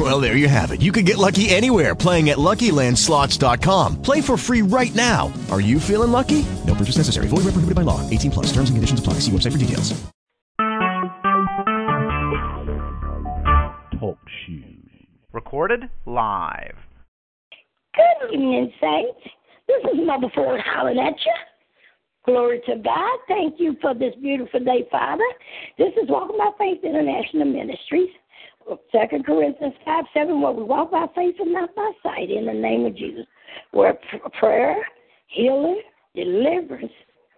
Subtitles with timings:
[0.00, 0.80] Well, there you have it.
[0.80, 4.00] You can get lucky anywhere playing at LuckyLandSlots.com.
[4.00, 5.30] Play for free right now.
[5.50, 6.46] Are you feeling lucky?
[6.66, 7.28] No purchase necessary.
[7.28, 8.00] Void where prohibited by law.
[8.08, 8.46] 18 plus.
[8.46, 9.14] Terms and conditions apply.
[9.20, 9.92] See website for details.
[14.00, 15.06] Talk shoes.
[15.34, 16.76] Recorded live.
[17.94, 19.20] Good evening, Saints.
[19.68, 21.34] This is Mother Ford hollering at you.
[22.24, 23.18] Glory to God.
[23.28, 25.24] Thank you for this beautiful day, Father.
[25.76, 28.08] This is Walking by Faith International Ministries.
[28.92, 32.52] Second Corinthians 5 7, where we walk by faith and not by sight in the
[32.52, 33.26] name of Jesus.
[33.72, 33.98] Where
[34.38, 34.86] prayer,
[35.28, 35.82] healing,
[36.14, 36.92] deliverance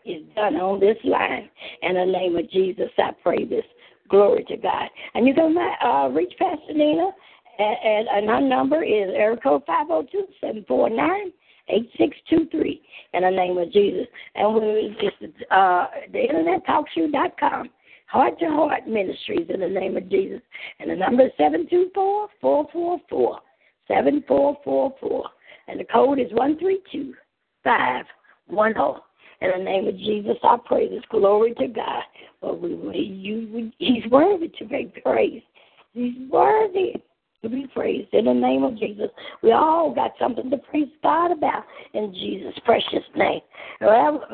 [0.04, 1.48] is done on this line.
[1.82, 3.64] In the name of Jesus, I pray this.
[4.08, 4.88] Glory to God.
[5.14, 7.10] And you can uh, reach Pastor Nina,
[7.58, 11.32] and, and her number is area code 502 749
[11.68, 12.82] 8623
[13.14, 14.06] in the name of Jesus.
[14.34, 17.70] And we, it's uh, the internet talkshoe.com.
[18.12, 20.42] Heart to Heart Ministries in the name of Jesus.
[20.78, 23.40] And the number is 724 444
[23.88, 25.24] 7444.
[25.68, 29.00] And the code is 132510.
[29.40, 31.02] In the name of Jesus, I pray this.
[31.10, 32.02] Glory to God.
[32.42, 35.46] But we, we, you, he's worthy to be praised.
[35.94, 37.02] He's worthy
[37.42, 39.08] to be praised in the name of Jesus.
[39.42, 43.40] We all got something to praise God about in Jesus' precious name.
[43.80, 44.24] Well,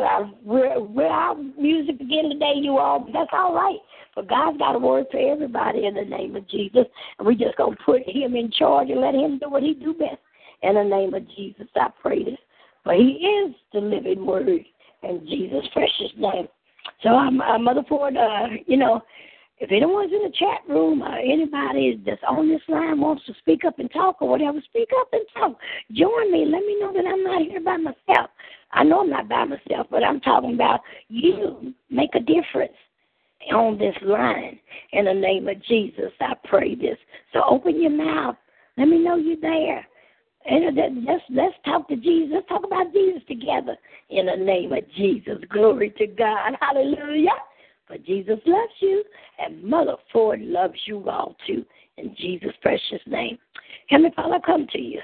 [0.44, 3.78] we're, we're out music again today, you all, that's all right.
[4.14, 6.84] But God's got a word for everybody in the name of Jesus.
[7.18, 9.74] And we're just going to put him in charge and let him do what he
[9.74, 10.18] do best.
[10.62, 12.38] In the name of Jesus, I pray this.
[12.84, 14.48] For he is the living word
[15.02, 16.48] in Jesus' precious name.
[17.02, 19.00] So I'm, I'm Mother Ford, uh, you know,
[19.60, 23.64] if anyone's in the chat room or anybody that's on this line wants to speak
[23.64, 25.58] up and talk or whatever, speak up and talk.
[25.92, 26.44] Join me.
[26.44, 28.30] Let me know that I'm not here by myself.
[28.72, 32.76] I know I'm not by myself, but I'm talking about you make a difference
[33.52, 34.58] on this line.
[34.92, 36.98] In the name of Jesus, I pray this.
[37.32, 38.36] So open your mouth.
[38.76, 39.86] Let me know you're there.
[40.46, 42.30] And let's let's talk to Jesus.
[42.32, 43.76] Let's talk about Jesus together.
[44.10, 46.52] In the name of Jesus, glory to God.
[46.60, 47.30] Hallelujah.
[47.88, 49.02] But Jesus loves you,
[49.38, 51.64] and Mother Ford loves you all too.
[51.96, 53.38] In Jesus' precious name.
[53.88, 55.00] Heavenly Father, I come to you.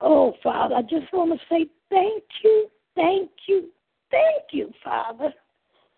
[0.00, 3.68] Oh, Father, I just want to say thank you, thank you,
[4.10, 5.34] thank you, Father,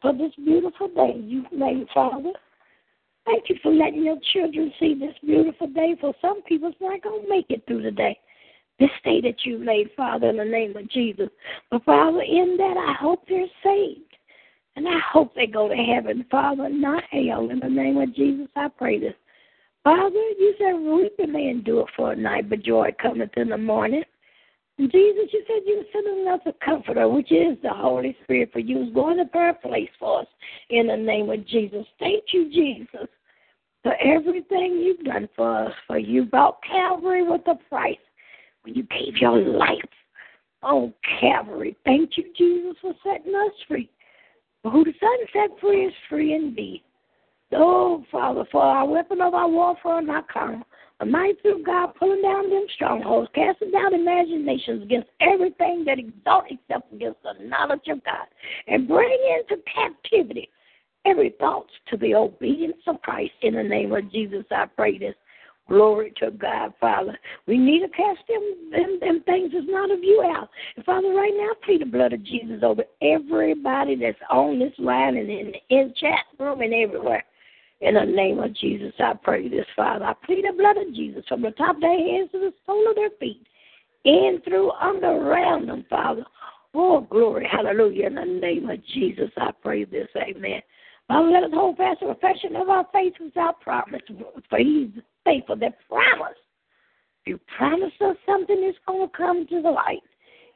[0.00, 2.32] for this beautiful day you've made, Father.
[3.26, 5.94] Thank you for letting your children see this beautiful day.
[6.00, 8.18] For some people, it's not going to make it through the day.
[8.78, 11.28] This day that you made, Father, in the name of Jesus.
[11.70, 14.09] But, Father, in that, I hope they're saved.
[14.76, 17.50] And I hope they go to heaven, Father, not hell.
[17.50, 19.14] In the name of Jesus, I pray this.
[19.82, 24.04] Father, you said weeping may endure for a night, but joy cometh in the morning.
[24.78, 28.82] And Jesus, you said you send another comforter, which is the Holy Spirit, for you
[28.82, 30.26] is going to prepare a place for us
[30.70, 31.84] in the name of Jesus.
[31.98, 33.08] Thank you, Jesus,
[33.82, 35.72] for everything you've done for us.
[35.86, 37.96] For you bought Calvary with a price
[38.62, 39.78] when you gave your life
[40.62, 41.76] on Calvary.
[41.84, 43.90] Thank you, Jesus, for setting us free.
[44.64, 46.82] Who the Son set free is free indeed.
[47.52, 50.62] Oh, Father, for our weapon of our warfare not carnal,
[51.00, 56.50] a might through God pulling down them strongholds, casting down imaginations against everything that exalts
[56.50, 58.26] itself against the knowledge of God,
[58.68, 60.48] and bringing into captivity
[61.06, 63.32] every thought to the obedience of Christ.
[63.42, 65.14] In the name of Jesus, I pray this.
[65.70, 67.16] Glory to God, Father.
[67.46, 70.50] We need to cast them, them, them things that's not of you out.
[70.74, 75.16] And Father, right now, plead the blood of Jesus over everybody that's on this line
[75.16, 77.24] and in the chat room and everywhere.
[77.82, 80.06] In the name of Jesus, I pray this, Father.
[80.06, 82.90] I plead the blood of Jesus from the top of their heads to the sole
[82.90, 83.46] of their feet,
[84.04, 86.24] in, through, under, around them, Father.
[86.74, 88.08] Oh, glory, hallelujah.
[88.08, 90.62] In the name of Jesus, I pray this, amen.
[91.06, 94.02] Father, let us hold fast the profession of our faith without promise,
[94.48, 94.90] for He's
[95.24, 95.56] faithful.
[95.56, 96.36] That promise.
[97.24, 100.02] If you promise us something, it's going to come to the light.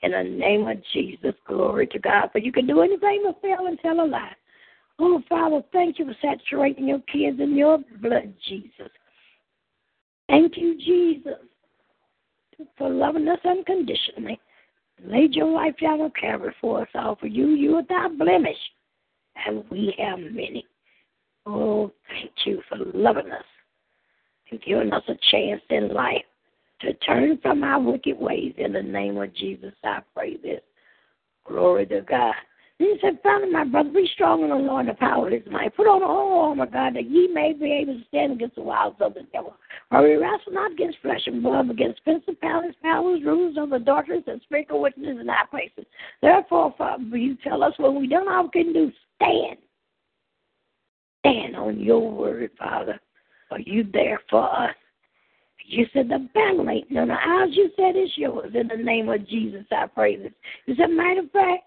[0.03, 2.31] In the name of Jesus, glory to God.
[2.33, 4.37] For you can do anything but fail and tell a lie.
[4.99, 8.91] Oh, Father, thank you for saturating your kids in your blood, Jesus.
[10.29, 11.41] Thank you, Jesus,
[12.79, 14.39] for loving us unconditionally.
[15.05, 17.17] Laid your life down on Calvary for us all.
[17.17, 18.57] For you, you without blemish,
[19.47, 20.65] and we have many.
[21.47, 23.45] Oh, thank you for loving us
[24.51, 26.25] and giving us a chance in life
[26.81, 28.55] to turn from our wicked ways.
[28.59, 30.61] In the name of Jesus, I pray this.
[31.47, 32.35] Glory to God.
[32.79, 35.33] Then he said, Finally, my brother, be strong in the Lord and the power of
[35.33, 35.77] his might.
[35.77, 38.63] Put on the whole armor, God, that ye may be able to stand against the
[38.63, 39.55] wiles of the devil.
[39.91, 43.79] For we wrestle not against flesh and blood, but against principalities, powers, rulers of the
[43.79, 45.85] darkness, and spiritual wickedness in high places.
[46.21, 49.59] Therefore, Father, you tell us when we don't all can do, stand.
[51.21, 53.01] Stand on your word, Father.
[53.55, 54.75] Are you there for us?
[55.65, 57.51] You said the battle ain't none of ours.
[57.53, 58.53] You said it's yours.
[58.53, 60.33] In the name of Jesus, I pray this.
[60.67, 61.63] You said, matter of fact,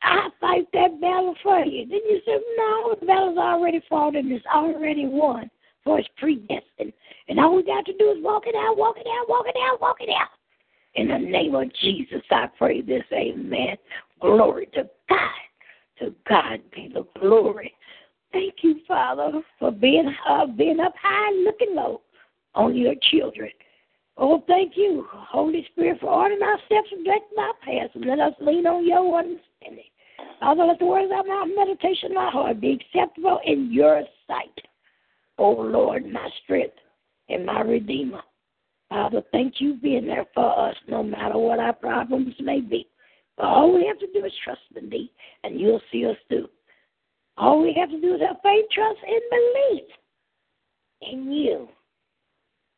[0.00, 1.86] I fight that battle for you.
[1.88, 5.50] Then you said, no, the battle's already fought and it's already won.
[5.82, 6.92] For it's predestined.
[7.28, 9.56] And all we got to do is walk it out, walk it out, walk it
[9.58, 10.28] out, walk it out.
[10.94, 13.02] In the name of Jesus, I pray this.
[13.12, 13.76] Amen.
[14.20, 15.30] Glory to God.
[15.98, 17.74] To God be the glory.
[18.32, 22.02] Thank you, Father, for being uh, being up high and looking low
[22.54, 23.50] on your children.
[24.16, 28.18] Oh, thank you, Holy Spirit, for ordering our steps and directing our paths, and let
[28.18, 29.84] us lean on your understanding.
[30.40, 34.58] Father, let the words of my meditation, my heart, be acceptable in your sight.
[35.38, 36.74] Oh, Lord, my strength
[37.28, 38.22] and my Redeemer.
[38.88, 42.88] Father, thank you being there for us no matter what our problems may be.
[43.36, 45.12] But all we have to do is trust in thee,
[45.44, 46.48] and you'll see us through.
[47.38, 49.88] All we have to do is have faith, trust, and believe
[51.02, 51.68] in you.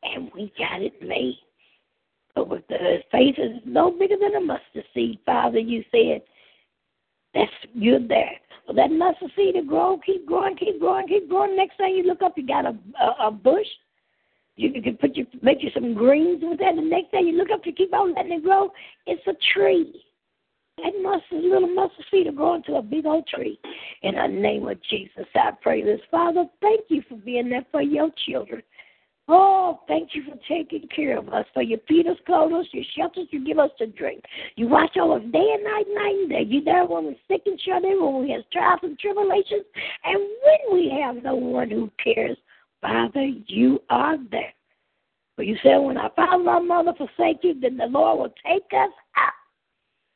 [0.03, 1.39] And we got it made.
[2.35, 6.21] But with the faith is no bigger than a mustard seed, Father, you said.
[7.33, 8.31] That's you're there.
[8.67, 11.55] Well, that mustard seed to grow, keep growing, keep growing, keep growing.
[11.55, 13.67] Next time you look up, you got a a, a bush.
[14.57, 16.75] You, you can put your make you some greens with that.
[16.75, 18.71] The next time you look up, you keep on letting it grow.
[19.07, 20.03] It's a tree.
[20.83, 23.59] That mustard, little mustard seed will grow into a big old tree.
[24.01, 25.99] In the name of Jesus, I pray this.
[26.09, 28.63] Father, thank you for being there for your children.
[29.27, 31.45] Oh, thank you for taking care of us.
[31.53, 34.23] For you feed us, clothe us, you shelter us, you give us to drink.
[34.55, 36.43] You watch over us day and night, night and day.
[36.45, 39.65] You there when we're sick and shut in, when we have trials and tribulations,
[40.03, 42.37] and when we have no one who cares.
[42.81, 44.53] Father, you are there.
[45.35, 48.33] For you said, when our father and our mother forsake you, then the Lord will
[48.45, 49.40] take us out.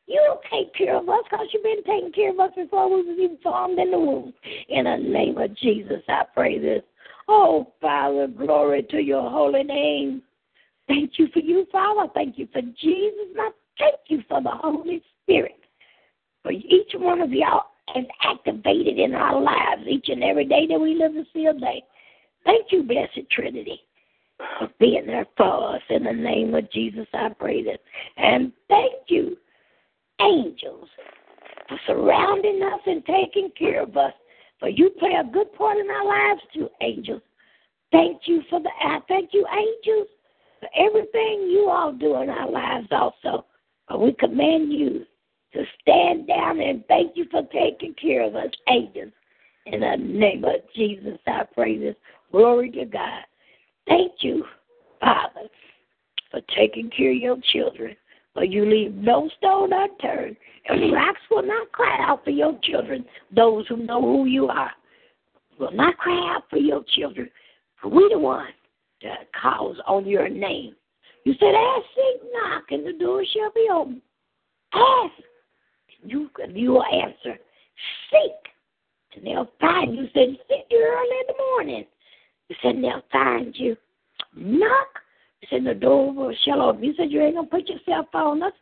[0.07, 3.01] You will take care of us because you've been taking care of us before we
[3.01, 4.33] was even formed in the womb.
[4.69, 6.83] In the name of Jesus, I pray this.
[7.27, 10.21] Oh, Father, glory to your holy name.
[10.87, 12.11] Thank you for you, Father.
[12.13, 13.29] Thank you for Jesus.
[13.31, 13.49] And I
[13.79, 15.59] thank you for the Holy Spirit.
[16.43, 17.65] For each one of y'all
[17.95, 21.53] is activated in our lives each and every day that we live to see a
[21.53, 21.83] day.
[22.43, 23.81] Thank you, Blessed Trinity,
[24.59, 25.81] for being there for us.
[25.89, 27.79] In the name of Jesus, I pray this.
[28.17, 29.35] And thank you,
[30.21, 30.87] angels,
[31.67, 34.13] for surrounding us and taking care of us.
[34.59, 37.21] For you play a good part in our lives too, angels.
[37.91, 40.07] Thank you for the I thank you, angels,
[40.59, 43.45] for everything you all do in our lives also.
[43.99, 45.05] We command you
[45.53, 49.11] to stand down and thank you for taking care of us, angels.
[49.65, 51.95] In the name of Jesus, I pray this.
[52.31, 53.23] Glory to God.
[53.87, 54.43] Thank you,
[54.99, 55.47] Father,
[56.31, 57.95] for taking care of your children.
[58.35, 60.35] For you leave no stone unturned,
[60.67, 64.49] and the rocks will not cry out for your children, those who know who you
[64.49, 64.71] are.
[65.57, 67.29] Will not cry out for your children.
[67.81, 68.49] For we the one
[69.03, 70.75] that calls on your name.
[71.23, 74.01] You said, ask, seek, knock, and the door shall be open.
[74.73, 75.13] Ask,
[76.01, 77.39] and you, and you will answer.
[78.11, 80.03] Seek, and they'll find you.
[80.03, 80.37] You said,
[80.69, 81.85] you early in the morning.
[82.49, 83.77] You said, they'll find you.
[84.35, 84.87] Knock,
[85.49, 86.83] said, the door shall open.
[86.83, 88.53] You said, you ain't going to put yourself on us.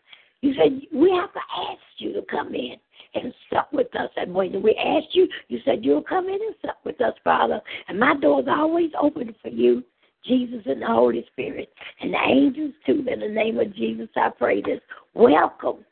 [0.42, 2.76] You said, we have to ask you to come in
[3.16, 4.10] and sup with us.
[4.18, 7.62] And when we asked you, you said, you'll come in and sup with us, Father.
[7.88, 9.84] And my door's always open for you.
[10.26, 13.06] Jesus and the Holy Spirit and the angels too.
[13.12, 14.80] In the name of Jesus, I pray this.
[15.14, 15.84] Welcome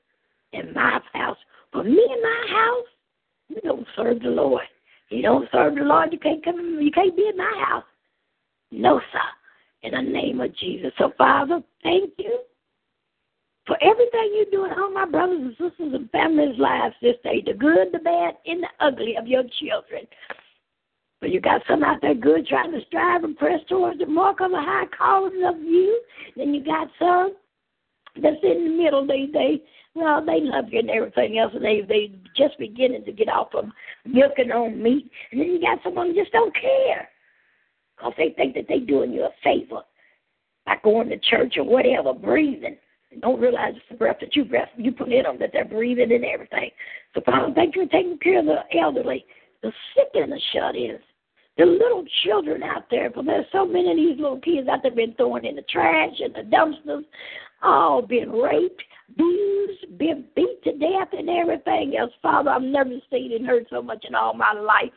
[0.53, 1.37] in my house.
[1.71, 2.87] For me and my house,
[3.49, 4.63] we don't serve the Lord.
[5.09, 6.79] You don't serve the Lord, you can't come.
[6.79, 7.83] You can't be in my house.
[8.71, 9.19] No, sir.
[9.83, 10.91] In the name of Jesus.
[10.97, 12.39] So, Father, thank you
[13.65, 17.43] for everything you're doing in all my brothers and sisters and families' lives this day,
[17.45, 20.05] the good, the bad, and the ugly of your children.
[21.19, 24.41] But you got some out there good trying to strive and press towards the mark
[24.41, 26.01] of the high calling of you.
[26.35, 27.35] Then you got some
[28.15, 29.05] that's in the middle.
[29.05, 29.61] They they
[29.93, 33.53] well, they love you and everything else, and they they just beginning to get off
[33.53, 33.65] of
[34.05, 35.09] milking on meat.
[35.31, 37.07] And then you got some them just don't care,
[38.01, 39.81] cause they think that they doing you a favor
[40.65, 42.77] by going to church or whatever, breathing.
[43.11, 45.65] And don't realize it's the breath that you breath you put in them that they're
[45.65, 46.71] breathing and everything.
[47.13, 49.25] So Father, thank you for taking care of the elderly,
[49.61, 51.01] the sick and the shut-ins.
[51.57, 54.91] the little children out there, for there's so many of these little kids out there
[54.91, 57.03] been thrown in the trash and the dumpsters,
[57.61, 62.11] all been raped, abused, been beat to death, and everything else.
[62.21, 64.91] Father, I've never seen and heard so much in all my life.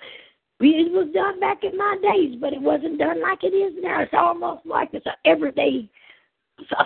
[0.61, 4.03] It was done back in my days, but it wasn't done like it is now.
[4.03, 5.89] It's almost like it's an everyday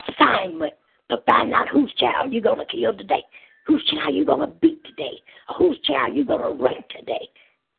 [0.09, 0.73] assignment
[1.11, 3.23] to find out whose child you're going to kill today,
[3.67, 7.29] whose child you're going to beat today, or whose child you're going to rape today.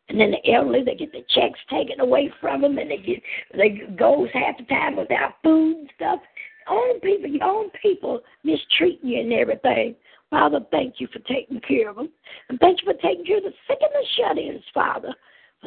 [0.10, 3.22] And then the elderly, they get the checks taken away from them, and they get
[3.56, 6.20] they goes half the time without food and stuff.
[6.68, 9.96] Own people, your own people mistreating you and everything.
[10.30, 12.10] Father, thank you for taking care of them,
[12.50, 15.14] and thank you for taking care of the sick and the shut-ins, Father.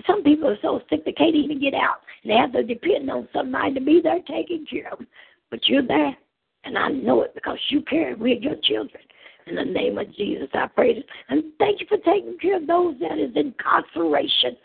[0.06, 2.00] Some people are so sick they can't even get out.
[2.24, 5.08] They have to depend on somebody to be there taking care of them.
[5.50, 6.16] But you're there,
[6.64, 8.16] and I know it because you care.
[8.16, 9.02] We're your children.
[9.46, 11.04] In the name of Jesus, I pray this.
[11.28, 14.56] And thank you for taking care of those that is incarceration.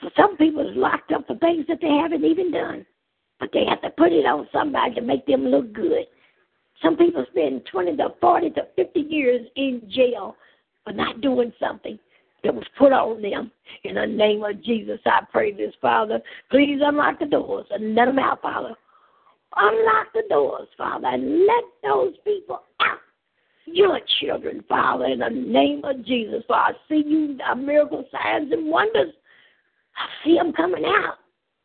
[0.00, 2.84] For some people is locked up for things that they haven't even done.
[3.38, 6.06] But they have to put it on somebody to make them look good.
[6.82, 10.36] Some people spend 20 to 40 to 50 years in jail
[10.84, 11.98] for not doing something
[12.44, 13.50] that was put on them.
[13.84, 16.20] In the name of Jesus, I pray this, Father.
[16.50, 18.74] Please unlock the doors and let them out, Father.
[19.56, 22.98] Unlock the doors, Father, and let those people out.
[23.64, 26.44] Your children, Father, in the name of Jesus.
[26.46, 29.12] For I see you, uh, miracle signs and wonders.
[29.96, 31.14] I see them coming out.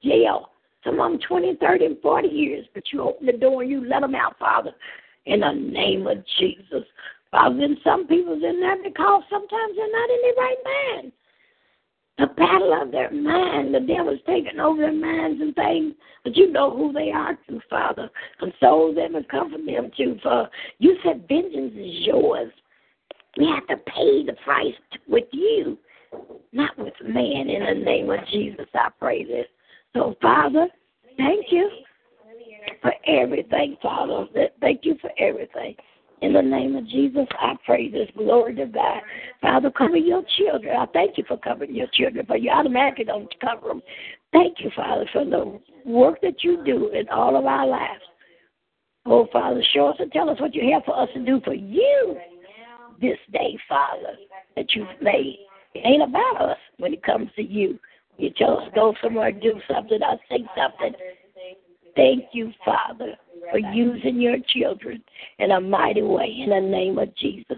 [0.03, 0.49] Jail.
[0.83, 2.65] Some of them 20, 30, and 40 years.
[2.73, 4.71] But you open the door and you let them out, Father,
[5.25, 6.85] in the name of Jesus.
[7.31, 11.11] Father, then some people's in there because sometimes they're not in their right mind
[12.21, 13.73] the battle of their mind.
[13.73, 17.59] The devil's taking over their minds and things, but you know who they are to,
[17.69, 18.09] Father.
[18.39, 20.47] Console them and comfort them too, for
[20.77, 22.51] you said vengeance is yours.
[23.37, 24.75] We have to pay the price
[25.07, 25.77] with you,
[26.51, 27.49] not with man.
[27.49, 29.47] In the name of Jesus, I pray this.
[29.93, 30.67] So, Father,
[31.17, 31.69] thank you
[32.81, 34.25] for everything, Father.
[34.59, 35.75] Thank you for everything.
[36.21, 38.07] In the name of Jesus, I pray this.
[38.15, 39.01] Glory to God.
[39.41, 40.77] Father, cover your children.
[40.77, 43.81] I thank you for covering your children, but you automatically don't cover them.
[44.31, 48.03] Thank you, Father, for the work that you do in all of our lives.
[49.07, 51.55] Oh, Father, show us and tell us what you have for us to do for
[51.55, 52.17] you
[53.01, 54.15] this day, Father,
[54.55, 55.39] that you've made.
[55.73, 57.79] It ain't about us when it comes to you.
[58.17, 60.93] You tell us go somewhere, do something, I say something.
[61.95, 63.17] Thank you, Father
[63.49, 65.03] for using your children
[65.39, 67.57] in a mighty way in the name of Jesus.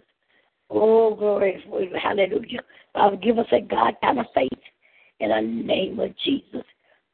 [0.69, 1.63] Oh, glory,
[2.01, 2.61] hallelujah.
[2.93, 4.49] Father, give us a God kind of faith
[5.19, 6.63] in the name of Jesus.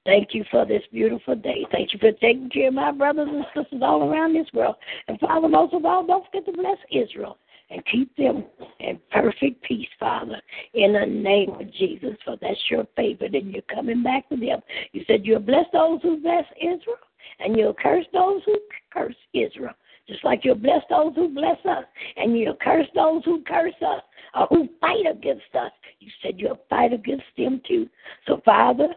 [0.05, 1.65] Thank you for this beautiful day.
[1.71, 4.75] Thank you for taking care of my brothers and sisters all around this world.
[5.07, 7.37] And Father, most of all, don't forget to bless Israel
[7.69, 8.45] and keep them
[8.79, 10.41] in perfect peace, Father,
[10.73, 12.15] in the name of Jesus.
[12.25, 14.61] For that's your favorite, and you're coming back to them.
[14.93, 16.97] You said you'll bless those who bless Israel
[17.39, 18.57] and you'll curse those who
[18.91, 19.73] curse Israel.
[20.07, 21.85] Just like you'll bless those who bless us,
[22.17, 24.01] and you'll curse those who curse us
[24.33, 25.71] or who fight against us.
[25.99, 27.87] You said you'll fight against them too.
[28.27, 28.87] So, Father,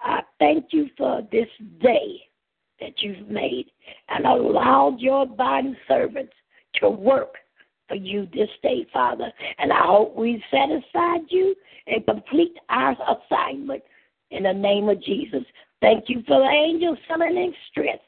[0.00, 1.48] I thank you for this
[1.80, 2.20] day
[2.80, 3.66] that you've made
[4.08, 6.32] and allowed your body servants
[6.80, 7.36] to work
[7.88, 9.32] for you this day, Father.
[9.58, 11.54] And I hope we've satisfied you
[11.86, 13.82] and complete our assignment
[14.30, 15.44] in the name of Jesus.
[15.80, 18.02] Thank you for the angels summoning strength.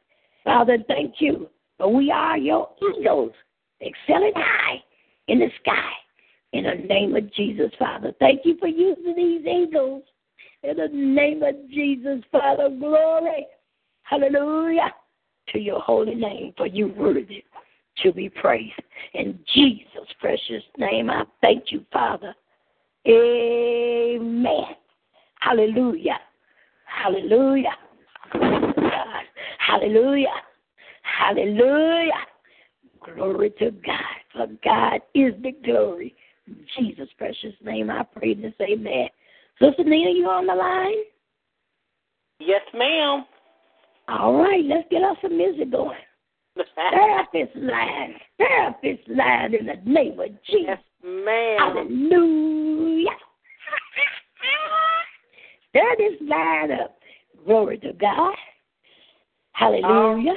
[0.45, 1.49] Father, thank you.
[1.79, 3.33] For we are your eagles,
[3.81, 4.83] excelling high
[5.29, 5.93] in the sky.
[6.53, 8.13] In the name of Jesus, Father.
[8.19, 10.03] Thank you for using these eagles.
[10.63, 13.47] In the name of Jesus, Father, glory.
[14.03, 14.93] Hallelujah.
[15.51, 17.45] To your holy name, for you worthy
[18.03, 18.73] to be praised.
[19.15, 22.35] In Jesus' precious name, I thank you, Father.
[23.07, 24.75] Amen.
[25.41, 26.19] Hallelujah.
[27.03, 27.77] Hallelujah.
[28.33, 29.25] God.
[29.59, 30.27] Hallelujah.
[31.03, 32.13] Hallelujah.
[33.05, 33.99] Glory to God.
[34.33, 36.15] For God is the glory.
[36.47, 38.55] In Jesus' precious name, I pray this.
[38.61, 39.09] Amen.
[39.61, 41.05] Sister Nina, you on the line?
[42.41, 43.25] Yes, ma'am.
[44.09, 45.99] All right, let's get us some music going.
[46.75, 48.15] Therapist line.
[48.39, 50.67] Therapist line in the name of Jesus.
[50.67, 51.59] Yes, ma'am.
[51.59, 52.68] Hallelujah.
[55.79, 56.99] Stir this line up.
[57.47, 58.35] Glory to God.
[59.53, 60.35] Hallelujah.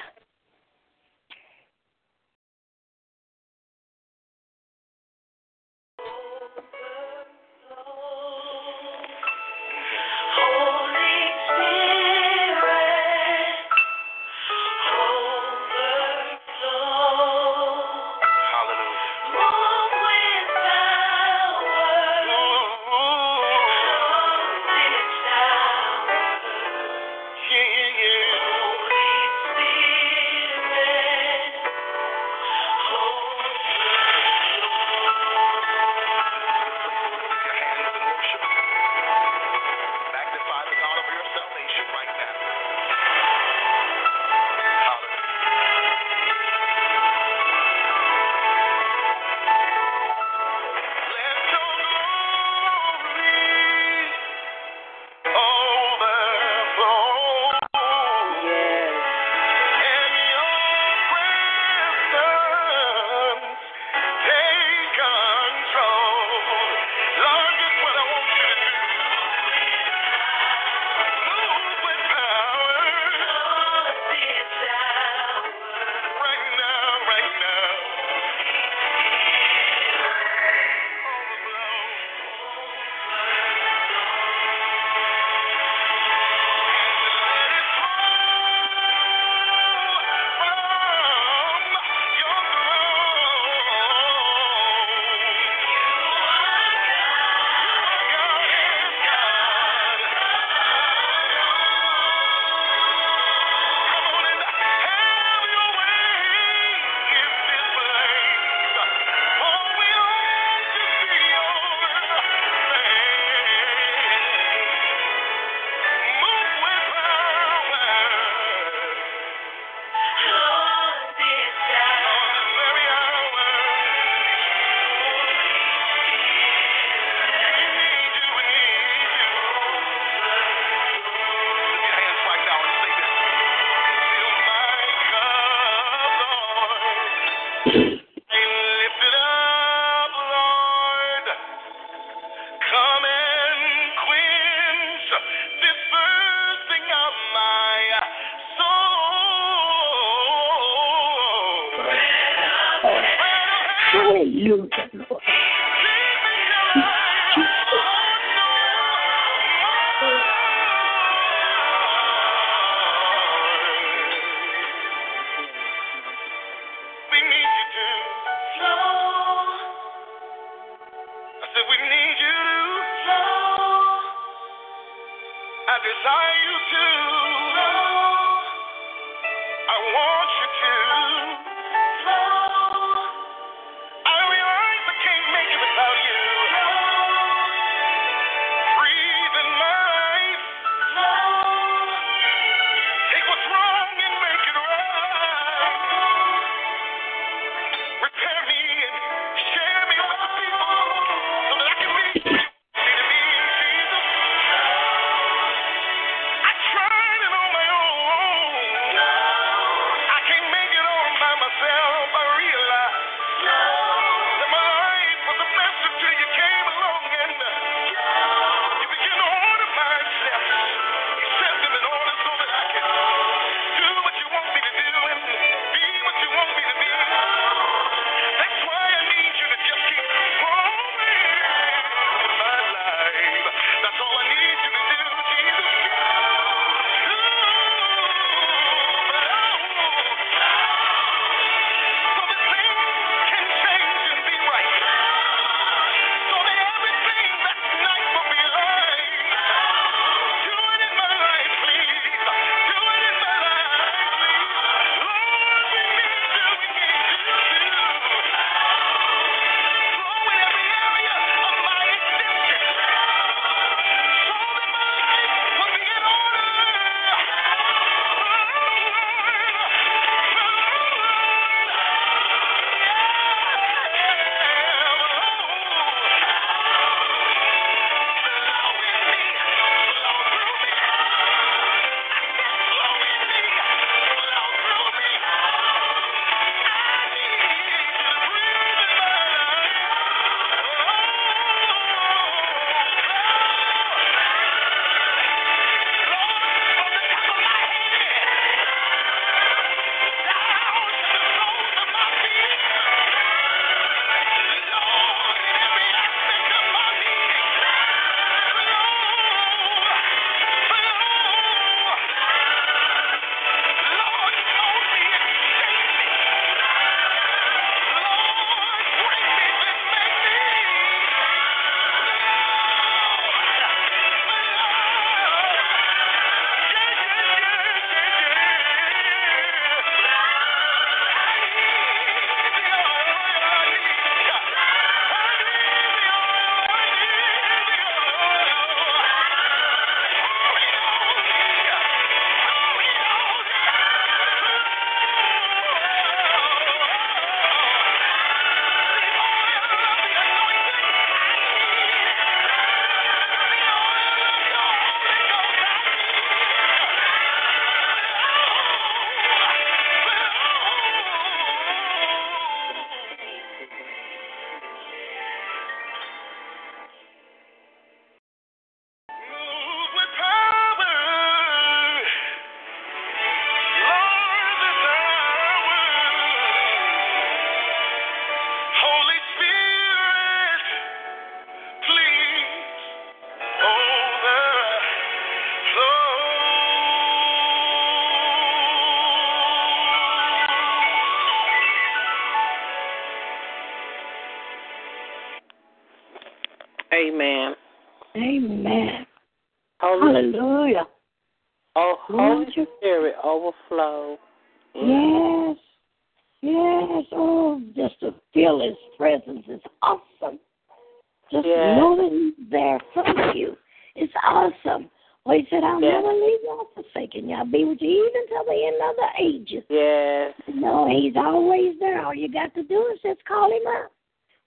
[417.11, 419.63] Can y'all be with you even till the end of the ages.
[419.69, 420.33] Yes.
[420.55, 422.05] No, he's always there.
[422.05, 423.91] All you got to do is just call him up.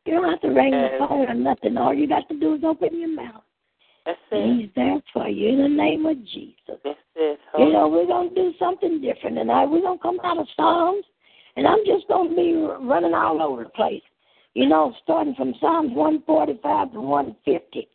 [0.07, 0.93] You don't have to ring yes.
[0.99, 1.77] the phone or nothing.
[1.77, 3.43] All you got to do is open your mouth.
[4.05, 4.61] That's it.
[4.61, 6.55] He's there for you in the name of Jesus.
[6.85, 7.39] That's it.
[7.59, 9.67] You know, we're going to do something different tonight.
[9.67, 11.05] We're going to come out of Psalms,
[11.57, 12.53] and I'm just going to be
[12.87, 14.03] running all over the place.
[14.53, 17.89] You know, starting from Psalms 145 to 150.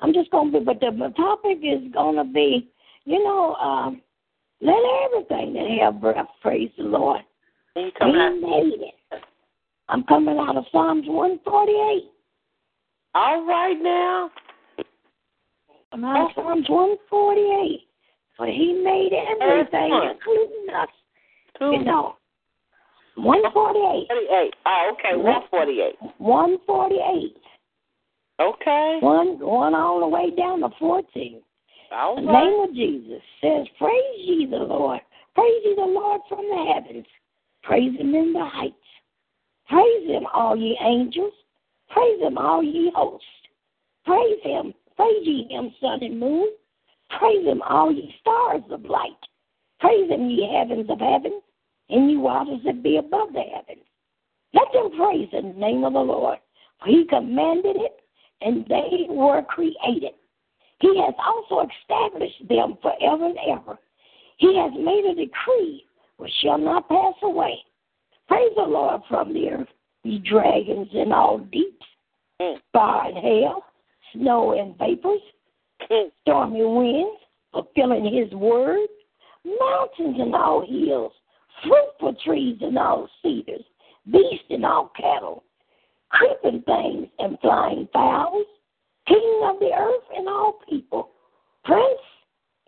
[0.00, 2.70] I'm just going to be, but the topic is going to be,
[3.04, 4.02] you know, um,
[4.60, 7.20] let everything that have breath praise the Lord.
[7.74, 9.22] He made it.
[9.88, 12.10] I'm coming out of Psalms 148.
[13.14, 14.30] All right now.
[15.92, 17.80] I'm out of Psalms 148.
[18.36, 20.88] For he made everything, including us.
[21.58, 21.72] Two.
[21.72, 22.16] You know,
[23.16, 24.08] 148.
[24.08, 24.54] 148.
[24.66, 25.96] Oh, okay, 148.
[26.18, 27.36] 148.
[28.38, 28.98] Okay.
[29.00, 31.40] One, one all the way down to 14.
[31.92, 32.44] All The right.
[32.44, 35.00] name of Jesus says, Praise ye the Lord.
[35.34, 37.06] Praise ye the Lord from the heavens.
[37.62, 38.74] Praise him in the heights.
[39.68, 41.32] Praise him, all ye angels.
[41.90, 43.26] Praise him, all ye hosts.
[44.04, 44.72] Praise him.
[44.96, 46.48] Praise ye him, sun and moon.
[47.18, 49.10] Praise him, all ye stars of light.
[49.80, 51.40] Praise him, ye heavens of heaven,
[51.90, 53.84] and ye waters that be above the heavens.
[54.54, 56.38] Let them praise in the name of the Lord,
[56.80, 58.00] for he commanded it,
[58.40, 60.12] and they were created.
[60.80, 63.78] He has also established them forever and ever.
[64.38, 65.84] He has made a decree
[66.18, 67.58] which shall not pass away.
[68.28, 69.68] Praise the Lord from the earth,
[70.02, 71.86] ye dragons and all deeps,
[72.72, 73.62] fire and hail,
[74.12, 75.20] snow and vapors,
[76.22, 77.20] stormy winds,
[77.52, 78.88] fulfilling his word,
[79.44, 81.12] mountains and all hills,
[81.62, 83.64] fruitful trees and all cedars,
[84.10, 85.44] beasts and all cattle,
[86.10, 88.46] creeping things and flying fowls,
[89.06, 91.10] king of the earth and all people,
[91.64, 92.00] prince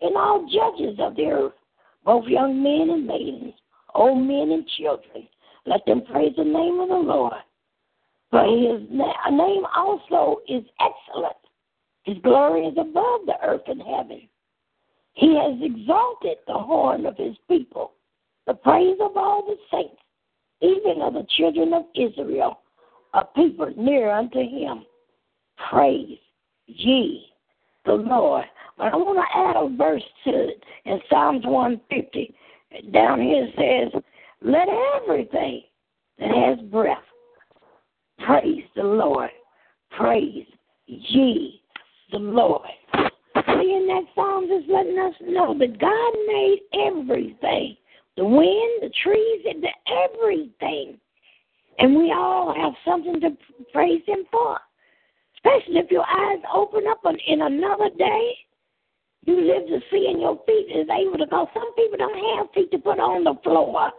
[0.01, 1.53] and all judges of the earth,
[2.05, 3.53] both young men and maidens,
[3.95, 5.27] old men and children.
[5.65, 7.33] Let them praise the name of the Lord.
[8.31, 11.35] For his na- name also is excellent.
[12.03, 14.27] His glory is above the earth and heaven.
[15.13, 17.93] He has exalted the horn of his people,
[18.47, 20.01] the praise of all the saints,
[20.61, 22.61] even of the children of Israel,
[23.13, 24.85] a people near unto him.
[25.69, 26.19] Praise
[26.75, 27.25] ye
[27.85, 28.45] the Lord.
[28.77, 32.33] But I want to add a verse to it in Psalms 150.
[32.91, 34.01] Down here it says,
[34.41, 35.63] Let everything
[36.19, 36.97] that has breath
[38.25, 39.29] praise the Lord.
[39.91, 40.45] Praise
[40.85, 41.61] ye
[42.11, 42.67] the Lord.
[42.95, 47.75] See, in that Psalm is letting us know that God made everything
[48.17, 49.69] the wind, the trees, and the
[50.05, 50.99] everything.
[51.77, 53.29] And we all have something to
[53.71, 54.59] praise Him for.
[55.39, 58.33] Especially if your eyes open up in another day,
[59.25, 61.47] you live to see and your feet is able to go.
[61.53, 63.91] Some people don't have feet to put on the floor.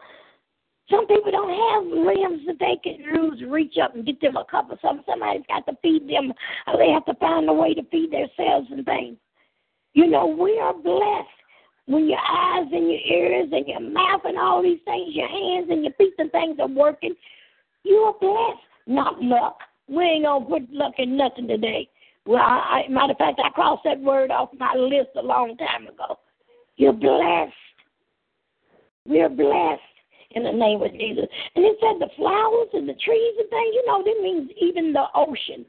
[0.90, 4.44] Some people don't have limbs that they can use, reach up and get them a
[4.44, 5.04] cup of something.
[5.08, 6.32] Somebody's got to feed them,
[6.66, 9.16] or they have to find a way to feed themselves and things.
[9.92, 11.28] You know, we are blessed
[11.86, 15.68] when your eyes and your ears and your mouth and all these things, your hands
[15.70, 17.14] and your feet and things are working.
[17.84, 19.58] You are blessed, not luck.
[19.90, 21.88] We ain't gonna put luck in nothing today.
[22.26, 25.88] Well, I, matter of fact, I crossed that word off my list a long time
[25.88, 26.18] ago.
[26.76, 27.52] You're blessed.
[29.06, 29.82] We're blessed
[30.32, 31.26] in the name of Jesus.
[31.56, 34.92] And it said the flowers and the trees and things, you know, that means even
[34.92, 35.66] the ocean.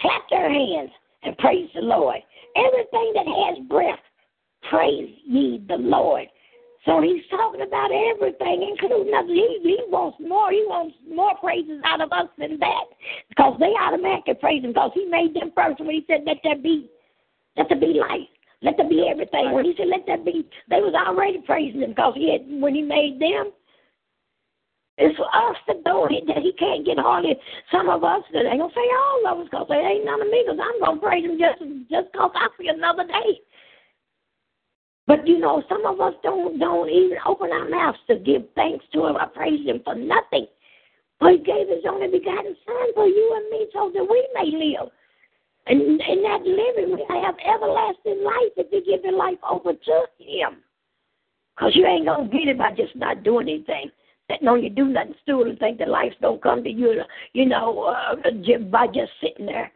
[0.00, 0.90] Clap their hands
[1.22, 2.18] and praise the Lord.
[2.56, 3.98] Everything that has breath,
[4.68, 6.26] praise ye the Lord.
[6.84, 9.24] So he's talking about everything, including us.
[9.26, 10.52] He, he wants more.
[10.52, 12.84] He wants more praises out of us than that.
[13.28, 16.60] Because they automatically praise him because he made them first when he said, let there
[16.60, 16.90] be,
[17.56, 18.28] let there be life.
[18.60, 19.52] Let there be everything.
[19.52, 22.74] When he said, let there be, they was already praising him because he had, when
[22.74, 23.52] he made them,
[24.96, 27.34] it's for us to do it that he can't get hardly
[27.72, 30.28] some of us that ain't gonna say all of us because they ain't none of
[30.30, 31.58] me because I'm gonna praise him just
[31.90, 33.42] just I see another day.
[35.06, 38.84] But you know, some of us don't don't even open our mouths to give thanks
[38.92, 40.46] to him or praise him for nothing.
[41.20, 44.50] But he gave his only begotten son for you and me so that we may
[44.50, 44.90] live.
[45.66, 50.04] And in that living we have everlasting life if you give your life over to
[50.18, 50.62] him.
[51.54, 53.90] Because you ain't gonna get it by just not doing anything.
[54.30, 57.02] That no, you do nothing stupid and think that life's gonna come to you,
[57.34, 58.30] you know, uh,
[58.70, 59.70] by just sitting there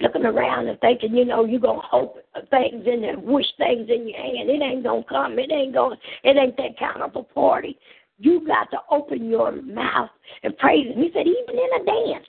[0.00, 2.16] looking around and thinking, you know, you're gonna hope
[2.50, 4.50] things in there, wish things in your hand.
[4.50, 5.38] It ain't gonna come.
[5.38, 5.96] It ain't gonna.
[6.24, 7.78] It ain't that kind of a party.
[8.18, 10.10] You got to open your mouth
[10.42, 11.02] and praise Him.
[11.02, 12.26] He said, even in a dance.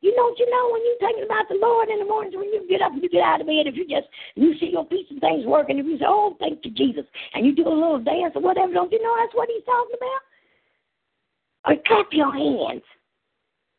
[0.00, 2.52] You know what you know when you're thinking about the Lord in the mornings when
[2.52, 4.86] you get up and you get out of bed, if you just you see your
[4.86, 7.72] feet and things working, if you say, Oh, thank you, Jesus, and you do a
[7.72, 10.22] little dance or whatever, don't you know that's what he's talking about?
[11.66, 12.84] Or clap your hands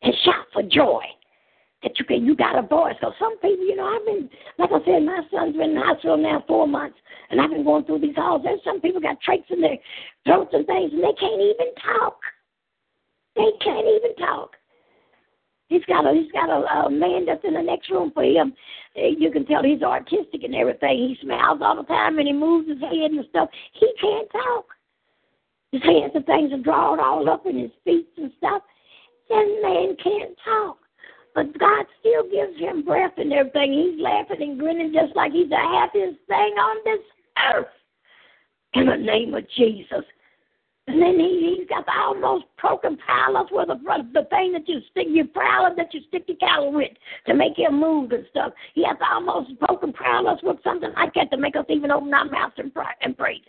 [0.02, 1.04] and shout for joy
[1.84, 2.96] that you can you got a voice.
[3.02, 5.82] So some people, you know, I've been like I said, my son's been in the
[5.82, 6.98] hospital now four months
[7.30, 8.42] and I've been going through these halls.
[8.44, 9.78] There's some people got trachs in their
[10.26, 12.18] throats and things and they can't even talk.
[13.36, 14.56] They can't even talk.
[15.70, 18.54] He's got a he's got a, a man that's in the next room for him.
[18.98, 20.98] Uh, You can tell he's artistic and everything.
[20.98, 23.50] He smiles all the time and he moves his head and stuff.
[23.74, 24.66] He can't talk.
[25.72, 28.64] His hands and things are drawn all up in his feet and stuff.
[29.30, 30.78] That man can't talk.
[31.38, 33.72] But God still gives him breath and everything.
[33.72, 37.06] He's laughing and grinning just like he's the happiest thing on this
[37.54, 37.68] earth.
[38.74, 40.04] In the name of Jesus.
[40.88, 43.76] And then he, he's got the almost broken palace with the,
[44.14, 46.90] the thing that you stick your prowler that you stick your cattle with
[47.28, 48.54] to make him move and stuff.
[48.74, 52.16] He has the almost broken palace with something like that to make us even open
[52.16, 52.72] our mouths and
[53.02, 53.42] and praise.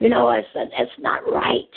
[0.00, 1.68] You know, it's it's not right.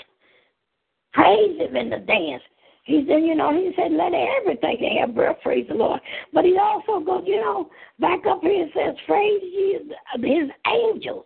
[1.12, 2.44] Praise him in the dance.
[2.86, 6.00] He said, you know, he said, let everything have breath praise the Lord.
[6.32, 7.70] But he also goes, you know,
[8.00, 11.26] back up here and says, praise his, angels.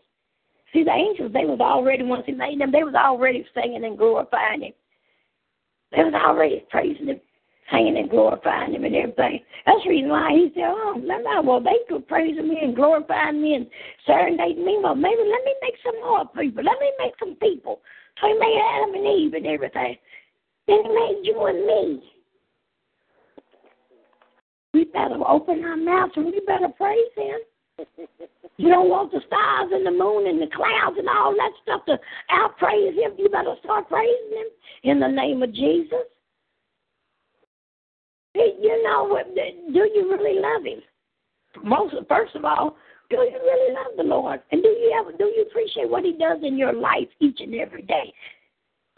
[0.71, 3.97] See, the angels, they was already, once he made them, they was already singing and
[3.97, 4.73] glorifying him.
[5.91, 7.19] They was already praising him,
[7.69, 9.41] singing and glorifying him and everything.
[9.65, 12.73] That's the reason why he said, oh, let me, well, they could praising me and
[12.73, 13.67] glorifying me and
[14.05, 14.79] serenading me.
[14.81, 16.63] Well, maybe let me make some more people.
[16.63, 17.81] Let me make some people.
[18.21, 19.97] So he made Adam and Eve and everything.
[20.69, 22.03] He made you and me.
[24.75, 27.87] We better open our mouths and we better praise him.
[28.57, 31.85] You don't want the stars and the moon and the clouds and all that stuff
[31.85, 31.97] to
[32.29, 33.13] outpraise him.
[33.17, 34.45] You better start praising him
[34.83, 36.05] in the name of Jesus.
[38.35, 39.19] You know,
[39.73, 40.83] do you really love him?
[41.63, 42.77] Most, first of all,
[43.09, 44.39] do you really love the Lord?
[44.51, 47.55] And do you ever do you appreciate what He does in your life each and
[47.55, 48.13] every day?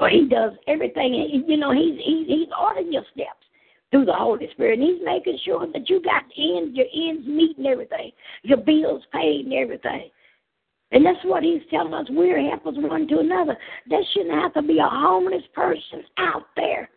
[0.02, 1.44] Or He does everything.
[1.48, 3.46] You know, He's He's He's ordering your steps
[3.92, 4.80] through the Holy Spirit.
[4.80, 8.12] And He's making sure that you got ends, your ends meet and everything,
[8.44, 10.10] your bills paid and everything.
[10.92, 12.08] And that's what He's telling us.
[12.10, 13.56] We're helpers one to another.
[13.88, 16.90] There shouldn't have to be a homeless person out there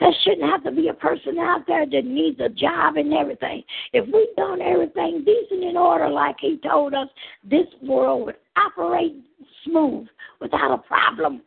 [0.00, 3.64] there shouldn't have to be a person out there that needs a job and everything.
[3.92, 7.08] If we've done everything decent in order, like he told us,
[7.42, 9.16] this world would operate
[9.64, 10.06] smooth
[10.40, 11.42] without a problem.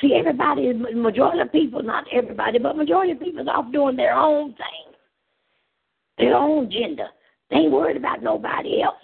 [0.00, 4.14] See, everybody, majority of people, not everybody, but majority of people is off doing their
[4.14, 4.94] own thing,
[6.18, 7.08] their own agenda.
[7.50, 8.98] They ain't worried about nobody else.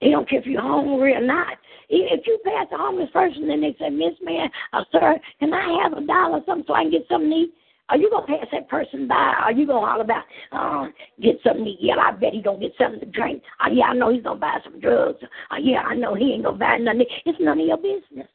[0.00, 1.56] They don't care if you're hungry or not.
[1.88, 5.82] If you pass a homeless person and they say, Miss Man, uh, sir, can I
[5.82, 7.54] have a dollar or something so I can get something to eat?
[7.88, 9.14] Are you gonna pass that person by?
[9.14, 10.88] Are you gonna holler about, oh,
[11.22, 11.78] get something to eat?
[11.80, 13.42] Yeah, I bet he gonna get something to drink.
[13.64, 15.18] Oh, yeah, I know he's gonna buy some drugs.
[15.50, 17.06] Oh, yeah, I know he ain't gonna buy nothing.
[17.24, 18.28] It's none of your business.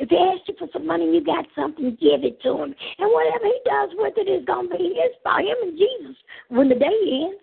[0.00, 2.74] If he asks you for some money, you got something, give it to him.
[2.98, 6.16] And whatever he does with it is gonna be his for him and Jesus
[6.48, 7.42] when the day ends.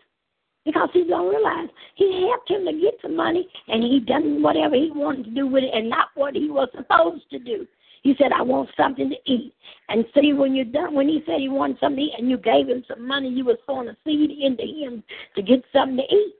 [0.65, 4.76] Because he's gonna realize he helped him to get some money and he done whatever
[4.76, 7.67] he wanted to do with it and not what he was supposed to do.
[8.02, 9.54] He said, I want something to eat.
[9.89, 12.38] And see, when you're done, when he said he wanted something to eat and you
[12.38, 15.04] gave him some money, you were sowing a seed into him
[15.36, 16.34] to get something to eat.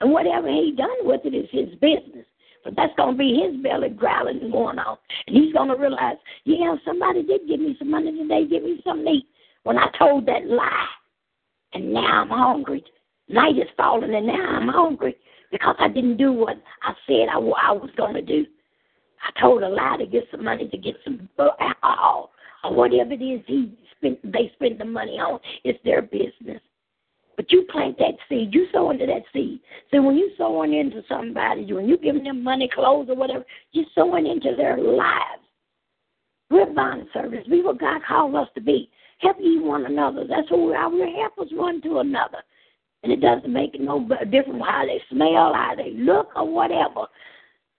[0.00, 2.26] And whatever he done with it is his business.
[2.64, 4.98] But that's going to be his belly growling and going on.
[5.26, 8.80] And he's going to realize, yeah, somebody did give me some money today, give me
[8.84, 9.26] something to eat.
[9.62, 10.86] When I told that lie,
[11.72, 12.84] and now I'm hungry.
[13.28, 15.16] Night is falling, and now I'm hungry
[15.50, 18.44] because I didn't do what I said I, I was going to do.
[19.22, 22.30] I told a lie to get some money to get some alcohol
[22.64, 25.40] or whatever it is he spent, they spend the money on.
[25.64, 26.60] It's their business.
[27.40, 29.60] But you plant that seed, you sow into that seed.
[29.90, 33.86] So when you sowing into somebody, when you giving them money, clothes, or whatever, you're
[33.94, 35.40] sowing into their lives.
[36.50, 37.46] We're bond service.
[37.50, 38.90] We what God called us to be.
[39.20, 40.26] Help ye one another.
[40.28, 40.90] That's who we are.
[40.90, 42.42] We're helpers one to another.
[43.04, 47.06] And it doesn't make no difference how they smell, how they look, or whatever.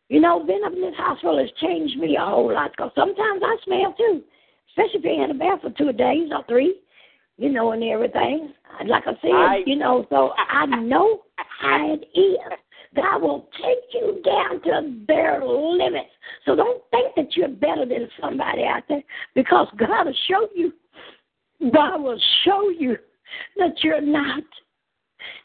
[0.09, 3.43] You know, being up in this hospital has changed me a whole lot because sometimes
[3.45, 4.23] I smell too,
[4.69, 6.80] especially if you're in a bath for two days or three,
[7.41, 8.53] you know, and everything.
[8.85, 12.37] Like I said, I, you know, so I know how it is.
[12.95, 16.09] God will take you down to their limits.
[16.45, 19.01] So don't think that you're better than somebody out there
[19.33, 20.73] because God will show you.
[21.73, 22.97] God will show you
[23.57, 24.43] that you're not.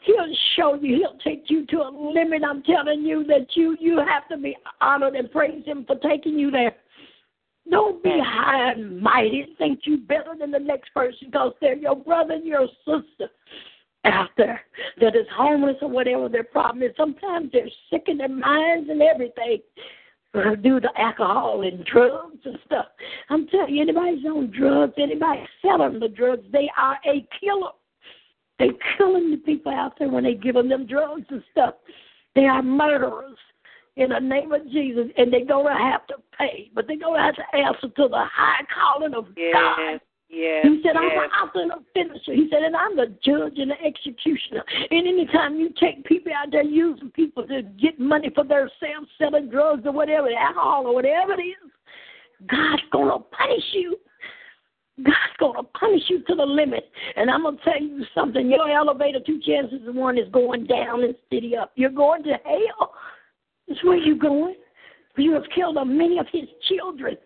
[0.01, 0.97] He'll show you.
[0.97, 2.43] He'll take you to a limit.
[2.43, 6.37] I'm telling you that you you have to be honored and praise Him for taking
[6.37, 6.75] you there.
[7.69, 9.55] Don't be high and mighty.
[9.57, 13.29] Think you better than the next person because they're your brother and your sister
[14.05, 14.61] out there
[15.01, 16.91] that is homeless or whatever their problem is.
[16.95, 19.59] Sometimes they're sick in their minds and everything
[20.33, 22.85] uh, due to alcohol and drugs and stuff.
[23.29, 27.71] I'm telling you, anybody's on drugs, anybody selling the drugs, they are a killer.
[28.59, 31.75] They're killing the people out there when they give them them drugs and stuff.
[32.35, 33.37] They are murderers
[33.97, 37.19] in the name of Jesus, and they're going to have to pay, but they're going
[37.19, 39.99] to have to answer to the high calling of yes, God.
[40.29, 40.97] Yes, he said, yes.
[40.97, 42.33] I'm the author and the finisher.
[42.33, 44.63] He said, and I'm the judge and the executioner.
[44.91, 49.49] And anytime you take people out there using people to get money for themselves, selling
[49.49, 51.71] drugs or whatever, alcohol or whatever it is,
[52.45, 53.97] God's going to punish you.
[54.97, 56.89] God's going to punish you to the limit.
[57.15, 58.49] And I'm going to tell you something.
[58.49, 61.71] Your elevator, two chances one, is going down instead of up.
[61.75, 62.93] You're going to hell.
[63.67, 64.55] That's where you're going.
[65.17, 67.17] You have killed many of his children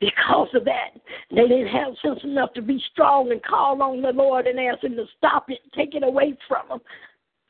[0.00, 0.90] because of that.
[1.30, 4.84] They didn't have sense enough to be strong and call on the Lord and ask
[4.84, 6.80] him to stop it, take it away from them.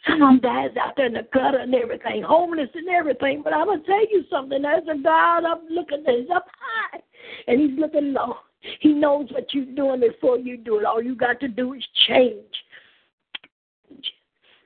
[0.06, 3.42] Some of them dies out there in the gutter and everything, homeless and everything.
[3.42, 4.60] But I'm gonna tell you something.
[4.60, 6.04] There's a God up looking.
[6.06, 7.00] He's up high,
[7.46, 8.36] and He's looking low.
[8.80, 10.84] He knows what you're doing before you do it.
[10.84, 12.44] All you got to do is change.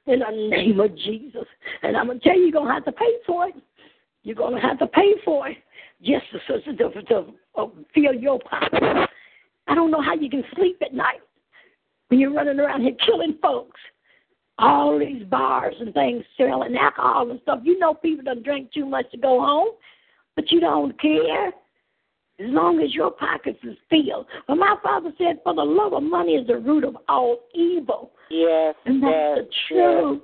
[0.09, 1.45] In the name of Jesus.
[1.83, 3.55] And I'm gonna tell you, you're gonna have to pay for it.
[4.23, 5.59] You're gonna have to pay for it
[6.03, 7.25] just to, to, to, to
[7.57, 8.83] uh, fill your pocket.
[9.67, 11.21] I don't know how you can sleep at night
[12.09, 13.79] when you're running around here killing folks.
[14.59, 17.61] All these bars and things selling alcohol and stuff.
[17.63, 19.69] You know people don't drink too much to go home,
[20.37, 21.53] but you don't care as
[22.41, 24.27] long as your pockets is filled.
[24.47, 28.13] But my father said, For the love of money is the root of all evil.
[28.31, 30.23] Yes, And that's yes, the truth.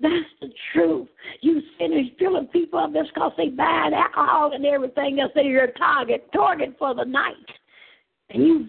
[0.00, 1.08] That's the truth.
[1.42, 5.30] You sinners filling people up just because they buying alcohol and everything else.
[5.34, 7.34] They're your target, target for the night.
[8.30, 8.66] And you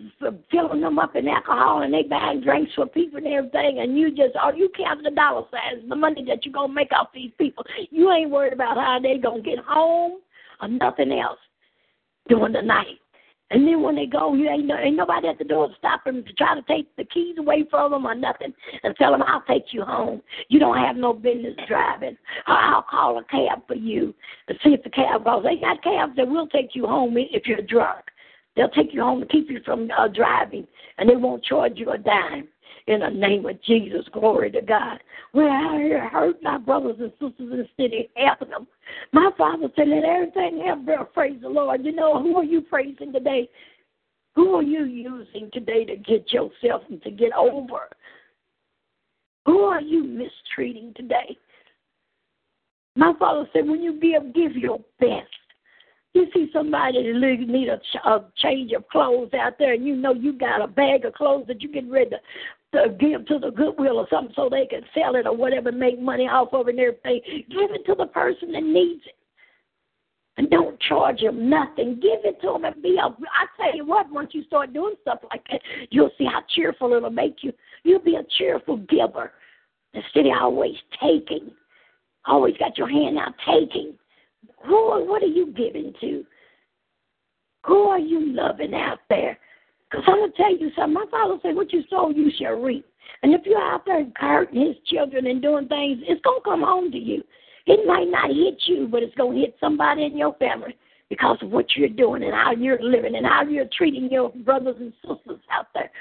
[0.51, 3.79] filling them up in alcohol and they buying drinks for people and everything.
[3.79, 6.75] And you just, all you count the dollar signs, the money that you're going to
[6.75, 7.63] make off these people.
[7.91, 10.19] You ain't worried about how they going to get home
[10.61, 11.39] or nothing else
[12.27, 12.97] during the night.
[13.51, 16.23] And then when they go, you ain't, ain't nobody at the door to stop them
[16.23, 19.43] to try to take the keys away from them or nothing and tell them, I'll
[19.47, 20.21] take you home.
[20.47, 22.17] You don't have no business driving.
[22.47, 24.15] Or I'll call a cab for you
[24.47, 25.43] to see if the cab goes.
[25.43, 28.05] They got cabs that will take you home if you're drunk.
[28.55, 30.65] They'll take you home to keep you from uh, driving,
[30.97, 32.47] and they won't charge you a dime.
[32.91, 35.01] In the name of Jesus, glory to God.
[35.33, 38.67] We're out here hurting our brothers and sisters in the city, helping them.
[39.13, 41.85] My father said, let everything have breath, praise the Lord.
[41.85, 43.49] You know, who are you praising today?
[44.35, 47.87] Who are you using today to get yourself and to get over?
[49.45, 51.37] Who are you mistreating today?
[52.97, 55.29] My father said, when you give, give your best.
[56.13, 60.13] You see somebody that need a, a change of clothes out there, and you know
[60.13, 62.17] you got a bag of clothes that you get ready to,
[62.73, 65.99] to give to the Goodwill or something so they can sell it or whatever, make
[65.99, 67.21] money off of it and everything.
[67.49, 69.15] Give it to the person that needs it.
[70.37, 71.95] And don't charge them nothing.
[71.95, 73.07] Give it to them and be a.
[73.07, 76.93] I tell you what, once you start doing stuff like that, you'll see how cheerful
[76.93, 77.51] it'll make you.
[77.83, 79.33] You'll be a cheerful giver
[79.93, 81.51] instead of always taking.
[82.25, 83.93] Always got your hand out taking.
[84.65, 85.05] Who?
[85.05, 86.23] What are you giving to?
[87.65, 89.30] Who are you loving out there?
[89.91, 90.93] Because I'm going to tell you something.
[90.93, 92.85] My father said, What you sow, you shall reap.
[93.23, 96.61] And if you're out there hurting his children and doing things, it's going to come
[96.61, 97.23] home to you.
[97.67, 100.75] It might not hit you, but it's going to hit somebody in your family
[101.09, 104.77] because of what you're doing and how you're living and how you're treating your brothers
[104.79, 105.91] and sisters out there.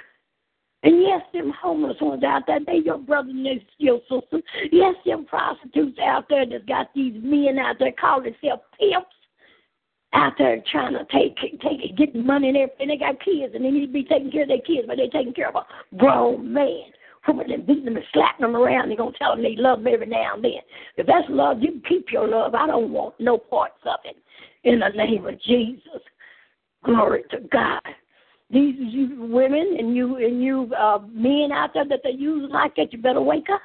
[0.82, 4.42] And yes, them homeless ones out there, they your brothers and your sisters.
[4.72, 9.08] Yes, them prostitutes out there that's got these men out there calling themselves pimps
[10.12, 12.88] out there trying to take take it, getting money and everything.
[12.88, 15.08] They got kids and they need to be taking care of their kids, but they're
[15.08, 16.92] taking care of a grown man.
[17.26, 18.88] Whooping them, beating them, and slapping them around.
[18.88, 20.62] They're gonna tell them they love them every now and then.
[20.96, 22.54] If that's love, you keep your love.
[22.54, 24.16] I don't want no parts of it.
[24.64, 26.02] In the name of Jesus,
[26.82, 27.82] glory to God.
[28.50, 32.74] These you women and you and you uh, men out there that they use like
[32.76, 33.60] that, you better wake up.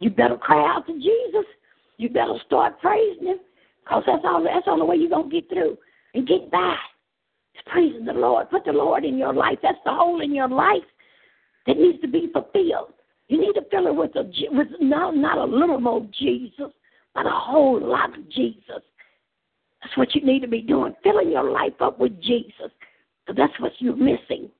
[0.00, 1.46] You better cry out to Jesus.
[1.98, 3.38] You better start praising Him,
[3.88, 4.42] cause that's all.
[4.42, 5.76] That's the only way you're gonna get through
[6.14, 6.76] and get by.
[7.54, 8.50] It's praising the Lord.
[8.50, 9.58] Put the Lord in your life.
[9.62, 10.82] That's the hole in your life
[11.66, 12.94] that needs to be fulfilled.
[13.28, 16.72] You need to fill it with a with not not a little more Jesus,
[17.14, 18.82] but a whole lot of Jesus.
[19.82, 20.94] That's what you need to be doing.
[21.02, 22.70] Filling your life up with Jesus.
[23.26, 24.50] Because that's what you're missing.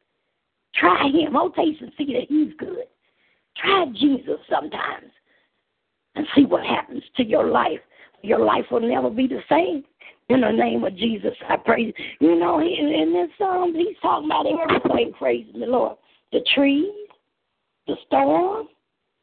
[0.74, 1.36] Try him.
[1.36, 2.86] Oh, taste and see that he's good.
[3.56, 5.10] Try Jesus sometimes
[6.14, 7.80] and see what happens to your life.
[8.22, 9.84] Your life will never be the same.
[10.28, 11.92] In the name of Jesus, I praise.
[12.20, 15.96] You know, in, this psalm, he's talking about everything praising the Lord.
[16.32, 16.86] The trees,
[17.86, 18.68] the storm,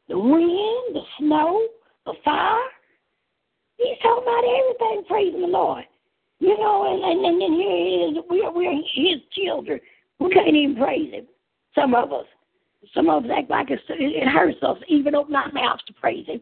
[0.08, 1.66] the wind, the snow,
[2.06, 2.58] the fire.
[3.78, 5.84] He's talking about everything praising the Lord.
[6.38, 8.24] You know, and, and, and then here he is.
[8.28, 9.80] We're, we're his children.
[10.18, 11.26] We can't even praise him.
[11.74, 12.26] Some of us.
[12.94, 16.40] Some of us act like it hurts us even open our mouths to praise him.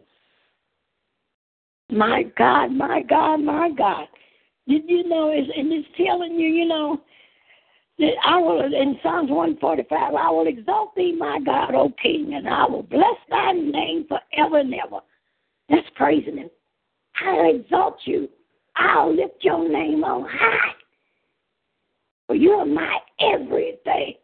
[1.91, 4.07] My God, my God, my God.
[4.67, 7.01] Did you know, it's, and it's telling you, you know,
[7.99, 12.49] that I will, in Psalms 145, I will exalt thee, my God, O King, and
[12.49, 15.01] I will bless thy name forever and ever.
[15.69, 16.51] That's praising him.
[17.25, 18.29] I'll exalt you.
[18.77, 20.75] I'll lift your name on high.
[22.27, 24.15] For you are my everything.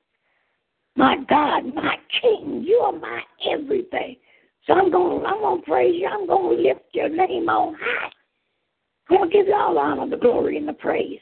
[0.97, 4.17] My God, my King, you are my everything.
[4.67, 6.07] So I'm going I'm gonna praise you.
[6.07, 8.11] I'm gonna lift your name on high.
[9.11, 11.21] I'm gonna give you all the honor, the glory, and the praise.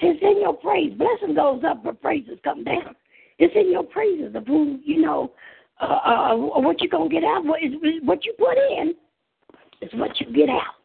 [0.00, 0.96] It's in your praise.
[0.96, 2.94] Blessing goes up, but praises come down.
[3.38, 5.32] It's in your praises of who you know
[5.80, 7.44] uh, uh, what you're gonna get out.
[7.44, 8.94] What is what you put in
[9.82, 10.76] is what you get out.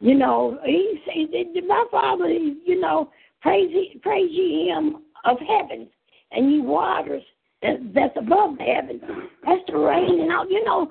[0.00, 3.70] You know, he said, my father, you know, praise
[4.02, 5.88] praise ye him of heaven
[6.32, 7.22] and ye waters
[7.62, 9.02] that, that's above the heavens.
[9.46, 10.50] That's the rain and all.
[10.50, 10.88] You know,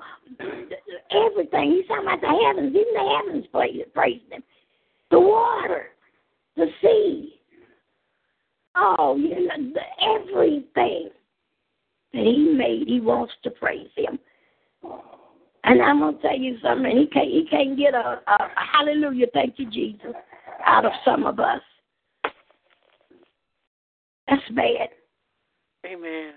[1.10, 1.72] everything.
[1.72, 2.74] He's talking about the heavens.
[2.74, 4.42] Even the heavens praise, praise him.
[5.10, 5.86] The water,
[6.56, 7.40] the sea.
[8.76, 9.80] Oh, you know, the,
[10.20, 11.10] everything
[12.12, 14.18] that he made, he wants to praise him.
[15.64, 16.96] And I'm gonna tell you something.
[16.96, 20.14] He can't he can't get a, a, a hallelujah, thank you, Jesus,
[20.64, 21.60] out of some of us.
[24.28, 24.88] That's bad.
[25.84, 26.34] Amen.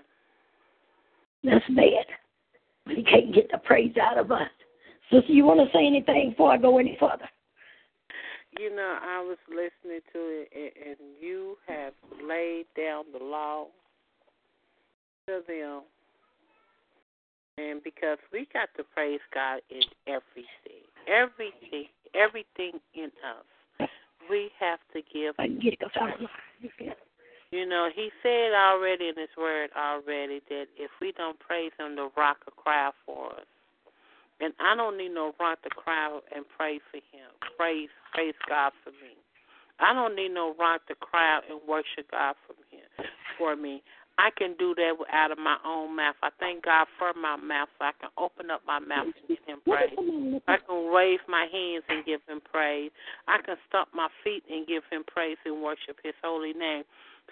[1.44, 2.06] That's bad.
[2.86, 4.48] But He can't get the praise out of us.
[5.10, 7.28] Sister, you want to say anything before I go any further?
[8.58, 11.92] You know, I was listening to it, and, and you have
[12.26, 13.66] laid down the law
[15.26, 15.82] to them.
[17.58, 23.88] And because we got to praise God in everything, everything, everything in us,
[24.30, 25.34] we have to give.
[25.38, 26.96] I get it.
[27.50, 31.96] You know, he said already in his word already that if we don't praise him,
[31.96, 33.46] the rock will cry for us.
[34.40, 37.30] And I don't need no rock to cry and pray for him.
[37.56, 39.14] Praise, praise God for me.
[39.78, 42.82] I don't need no rock to cry and worship God for me.
[43.38, 43.82] For me,
[44.18, 46.14] I can do that out of my own mouth.
[46.22, 49.44] I thank God for my mouth, so I can open up my mouth and give
[49.46, 50.40] Him praise.
[50.46, 52.90] I can wave my hands and give Him praise.
[53.26, 56.84] I can stomp my feet and give Him praise and worship His holy name.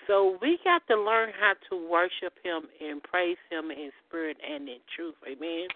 [0.07, 4.69] So we got to learn how to worship Him and praise Him in spirit and
[4.69, 5.15] in truth.
[5.27, 5.69] Amen.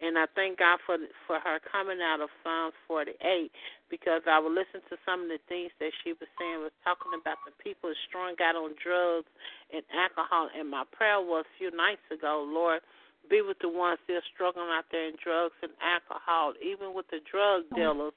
[0.00, 0.96] And I thank God for
[1.26, 3.50] for her coming out of Psalms 48
[3.88, 7.12] because I would listen to some of the things that she was saying was talking
[7.16, 9.28] about the people strung out on drugs
[9.72, 10.48] and alcohol.
[10.52, 12.80] And my prayer was a few nights ago, Lord,
[13.28, 17.20] be with the ones still struggling out there in drugs and alcohol, even with the
[17.28, 18.16] drug dealers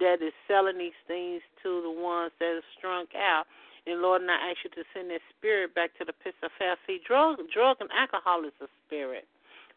[0.00, 3.44] that is selling these things to the ones that are strung out.
[3.88, 6.50] And Lord, and I ask you to send that spirit back to the pits of
[6.58, 6.76] hell.
[6.86, 9.26] See, drug, drug and alcohol is a spirit.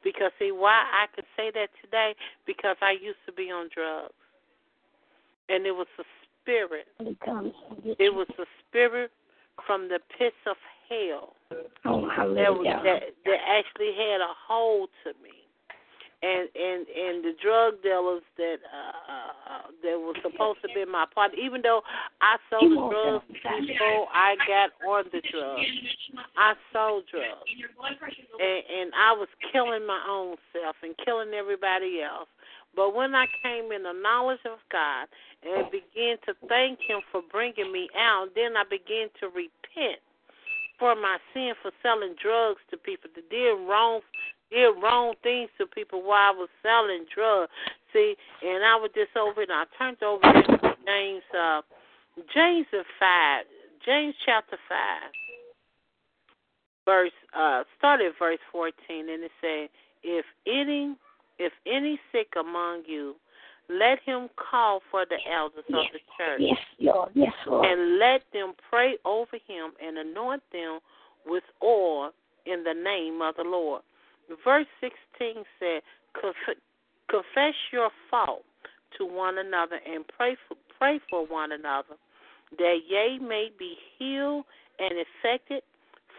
[0.03, 2.15] Because see why I could say that today?
[2.45, 4.13] Because I used to be on drugs.
[5.47, 6.03] And it was a
[6.41, 6.87] spirit.
[6.99, 9.11] It was a spirit
[9.65, 10.57] from the pits of
[10.89, 11.33] hell
[11.85, 15.40] oh, that, was, that that actually had a hold to me.
[16.21, 21.05] And and and the drug dealers that uh, uh that was supposed to be my
[21.09, 21.81] partner, even though
[22.21, 25.65] I sold the drugs before I got on the drugs,
[26.37, 27.49] I sold drugs,
[28.37, 32.29] and, and I was killing my own self and killing everybody else.
[32.75, 35.09] But when I came in the knowledge of God
[35.43, 39.99] and began to thank Him for bringing me out, then I began to repent
[40.79, 44.01] for my sin for selling drugs to people, to did wrong
[44.51, 47.51] did wrong things to people while I was selling drugs.
[47.93, 51.61] See, and I was just over and I turned over to James uh
[52.33, 52.67] James
[52.99, 53.45] five
[53.85, 55.11] James chapter five
[56.85, 59.69] verse uh started verse fourteen and it said,
[60.03, 60.95] If any
[61.39, 63.15] if any sick among you
[63.69, 66.41] let him call for the elders yes, of the church.
[66.41, 67.09] Yes, Lord.
[67.13, 67.65] Yes, Lord.
[67.65, 70.79] And let them pray over him and anoint them
[71.25, 72.11] with oil
[72.45, 73.81] in the name of the Lord.
[74.43, 75.81] Verse 16 said,
[77.09, 78.43] Confess your fault
[78.97, 81.95] to one another and pray for, pray for one another,
[82.57, 84.45] that ye may be healed
[84.79, 85.61] and effected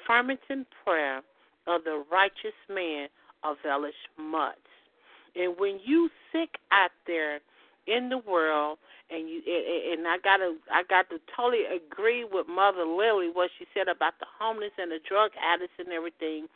[0.06, 1.22] fermenting prayer
[1.66, 3.08] of the righteous man
[3.44, 4.56] availeth much.
[5.34, 7.40] And when you sick out there
[7.86, 8.78] in the world,
[9.10, 9.42] and you
[9.92, 14.14] and I gotta I got to totally agree with Mother Lily what she said about
[14.20, 16.46] the homeless and the drug addicts and everything.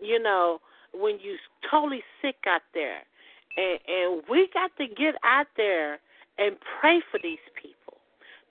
[0.00, 0.60] You know,
[1.00, 1.36] when you
[1.70, 3.02] totally sick out there,
[3.56, 5.98] and and we got to get out there
[6.38, 7.98] and pray for these people.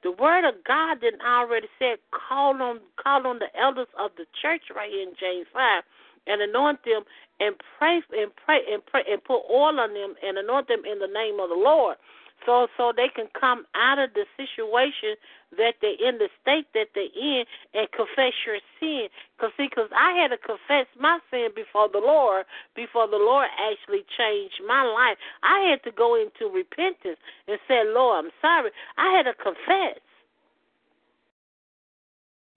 [0.04, 4.26] The word of God didn't already said call on call on the elders of the
[4.42, 5.84] church right here in James five
[6.28, 7.04] and anoint them
[7.40, 11.00] and pray and pray and pray and put oil on them and anoint them in
[11.00, 11.98] the name of the Lord.
[12.46, 15.18] So so they can come out of the situation
[15.58, 19.08] that they're in, the state that they're in, and confess your sin.
[19.40, 22.46] Cause see, cause I had to confess my sin before the Lord,
[22.76, 25.18] before the Lord actually changed my life.
[25.44, 28.72] I had to go into repentance and say, Lord, I'm sorry.
[28.98, 30.00] I had to confess.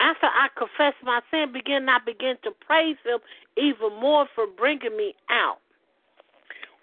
[0.00, 3.18] After I confess my sin, begin I begin to praise Him
[3.56, 5.58] even more for bringing me out.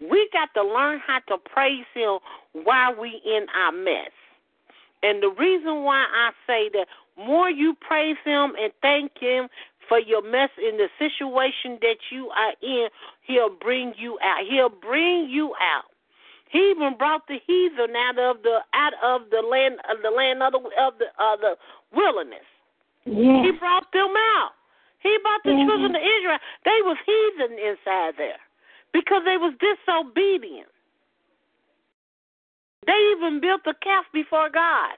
[0.02, 2.20] We got to learn how to praise Him
[2.52, 4.12] while we in our mess.
[5.06, 9.48] And the reason why I say that more you praise Him and thank Him
[9.88, 12.88] for your mess in the situation that you are in,
[13.22, 14.46] He'll bring you out.
[14.50, 15.86] He'll bring you out.
[16.50, 20.42] He even brought the heathen out of the out of the land of the land
[20.42, 21.54] of the of the uh, the
[21.94, 22.48] wilderness.
[23.06, 23.44] Yeah.
[23.44, 24.52] He brought them out.
[25.00, 25.68] He brought the Mhm.
[25.68, 26.40] children of Israel.
[26.64, 28.40] They was heathen inside there
[28.92, 30.70] because they was disobedient.
[32.86, 34.96] They even built a calf before God.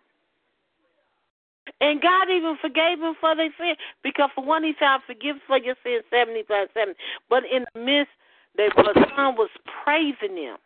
[1.81, 3.75] And God even forgave them for their sin.
[4.03, 6.97] Because for one, he said, forgive for your sin 70 times 70.
[7.29, 8.11] But in the midst,
[8.55, 9.49] they, the son was
[9.83, 10.57] praising them.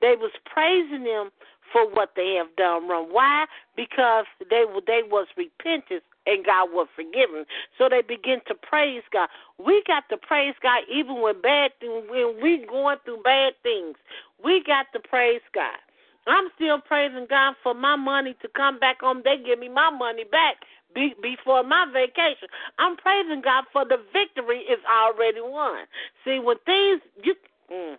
[0.00, 1.30] They was praising them
[1.72, 3.08] for what they have done wrong.
[3.10, 3.46] Why?
[3.76, 7.44] Because they they was repentant and God was forgiven.
[7.76, 9.28] So they begin to praise God.
[9.58, 13.96] We got to praise God even when bad when we going through bad things.
[14.42, 15.78] We got to praise God.
[16.26, 19.22] I'm still praising God for my money to come back home.
[19.24, 20.56] They give me my money back
[20.94, 22.48] be, before my vacation.
[22.78, 25.84] I'm praising God for the victory is already won.
[26.24, 27.34] See, when things you
[27.72, 27.96] mm,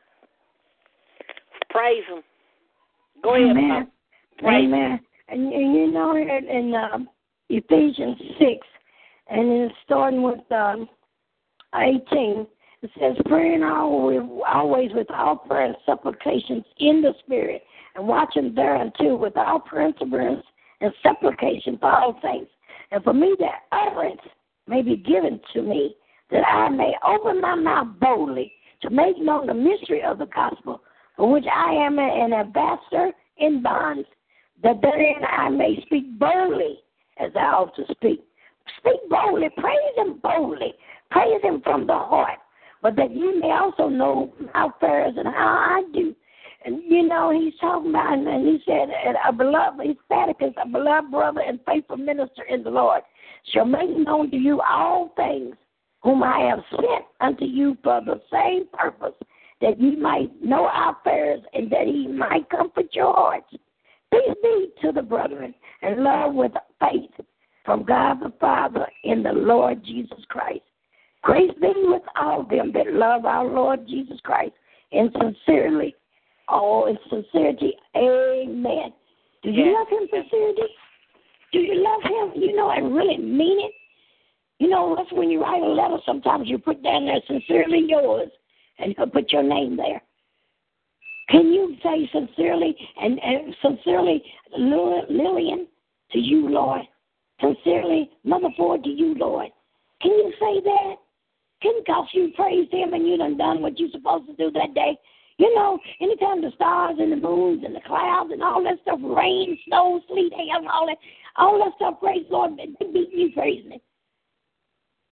[1.70, 2.24] praise Him.
[3.24, 3.70] Go ahead, Amen.
[3.70, 3.92] Papa.
[4.40, 4.74] Praise Him.
[4.74, 5.00] Amen.
[5.28, 7.10] And, and you know, in, in um,
[7.50, 8.68] Ephesians 6,
[9.28, 10.88] and it's starting with um,
[11.76, 12.48] 18,
[12.82, 17.64] it says, praying always, always with all prayer and supplications in the Spirit,
[17.96, 20.46] and watching thereunto with all perseverance
[20.82, 22.48] and supplication for all things.
[22.92, 24.22] And for me that utterance
[24.68, 25.96] may be given to me,
[26.32, 30.82] that I may open my mouth boldly to make known the mystery of the gospel,
[31.16, 34.08] for which I am an ambassador in bonds,
[34.64, 36.80] that therein I may speak boldly
[37.18, 38.24] as I ought to speak.
[38.80, 40.74] Speak boldly, praise him boldly,
[41.12, 42.40] praise him from the heart,
[42.82, 46.16] but that you may also know my affairs and how I do.
[46.66, 48.90] And you know, he's talking about, and he said,
[49.28, 53.04] a beloved, he's Faticus, a beloved brother and faithful minister in the Lord,
[53.54, 55.56] shall make known to you all things
[56.02, 59.14] whom I have sent unto you for the same purpose,
[59.62, 63.54] that ye might know our affairs and that he might comfort your hearts.
[64.12, 67.12] Peace be to the brethren and love with faith
[67.64, 70.62] from God the Father in the Lord Jesus Christ.
[71.22, 74.54] Grace be with all them that love our Lord Jesus Christ
[74.92, 75.96] and sincerely,
[76.48, 77.78] all in sincerity.
[77.96, 78.94] Amen.
[79.44, 79.76] Do you Yes.
[79.76, 80.76] love him sincerely?
[81.52, 83.74] Do you love him, you know, and really mean it?
[84.60, 88.30] You know, that's when you write a letter, sometimes you put down there sincerely yours
[88.80, 90.02] and you put your name there.
[91.30, 94.24] Can you say sincerely and, and sincerely
[94.58, 95.68] Lillian
[96.12, 96.82] to you, Lord?
[97.42, 99.50] Sincerely, Mother Ford to you, Lord.
[100.02, 100.96] Can you say that?
[101.62, 104.74] Can because you praised him and you done done what you supposed to do that
[104.74, 104.98] day.
[105.38, 109.00] You know, anytime the stars and the moons and the clouds and all that stuff,
[109.04, 110.98] rain, snow, sleet, hail, and all that,
[111.36, 113.82] all that stuff, praise Lord, they beat you praising him.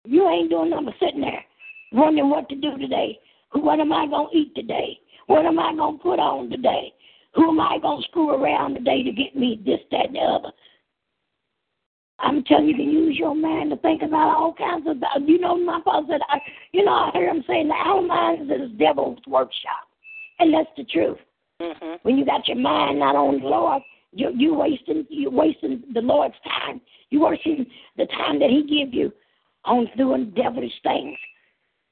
[0.06, 1.44] You ain't doing nothing but sitting there
[1.92, 3.20] wondering what to do today.
[3.54, 5.00] What am I going to eat today?
[5.28, 6.94] What am I going to put on today?
[7.36, 10.20] Who am I going to screw around today to get me this, that, and the
[10.20, 10.52] other?
[12.20, 14.98] I'm telling you, to use your mind to think about all kinds of.
[15.28, 16.40] You know, my father said, I,
[16.72, 19.87] you know, I heard him saying, the mind is the devil's workshop,
[20.40, 21.18] and that's the truth.
[21.62, 23.82] hmm When you got your mind not on the Lord,
[24.14, 26.82] you you wasting you wasting the Lord's time.
[27.10, 27.66] You wasting
[27.98, 29.12] the time that He give you
[29.66, 31.18] on doing devilish things.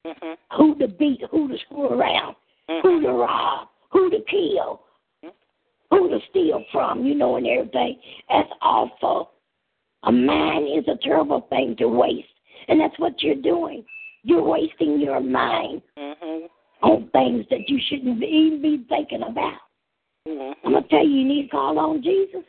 [0.04, 2.36] hmm Who to beat, who to screw around,
[2.82, 4.82] who to rob, who to kill,
[5.90, 7.98] who to steal from, you know, and everything.
[8.28, 9.30] That's awful.
[10.04, 12.28] A mind is a terrible thing to waste.
[12.68, 13.84] And that's what you're doing.
[14.22, 16.45] You're wasting your mind hmm
[16.82, 19.58] on things that you shouldn't even be thinking about.
[20.26, 22.42] hmm I'm to tell you, you need to call on Jesus.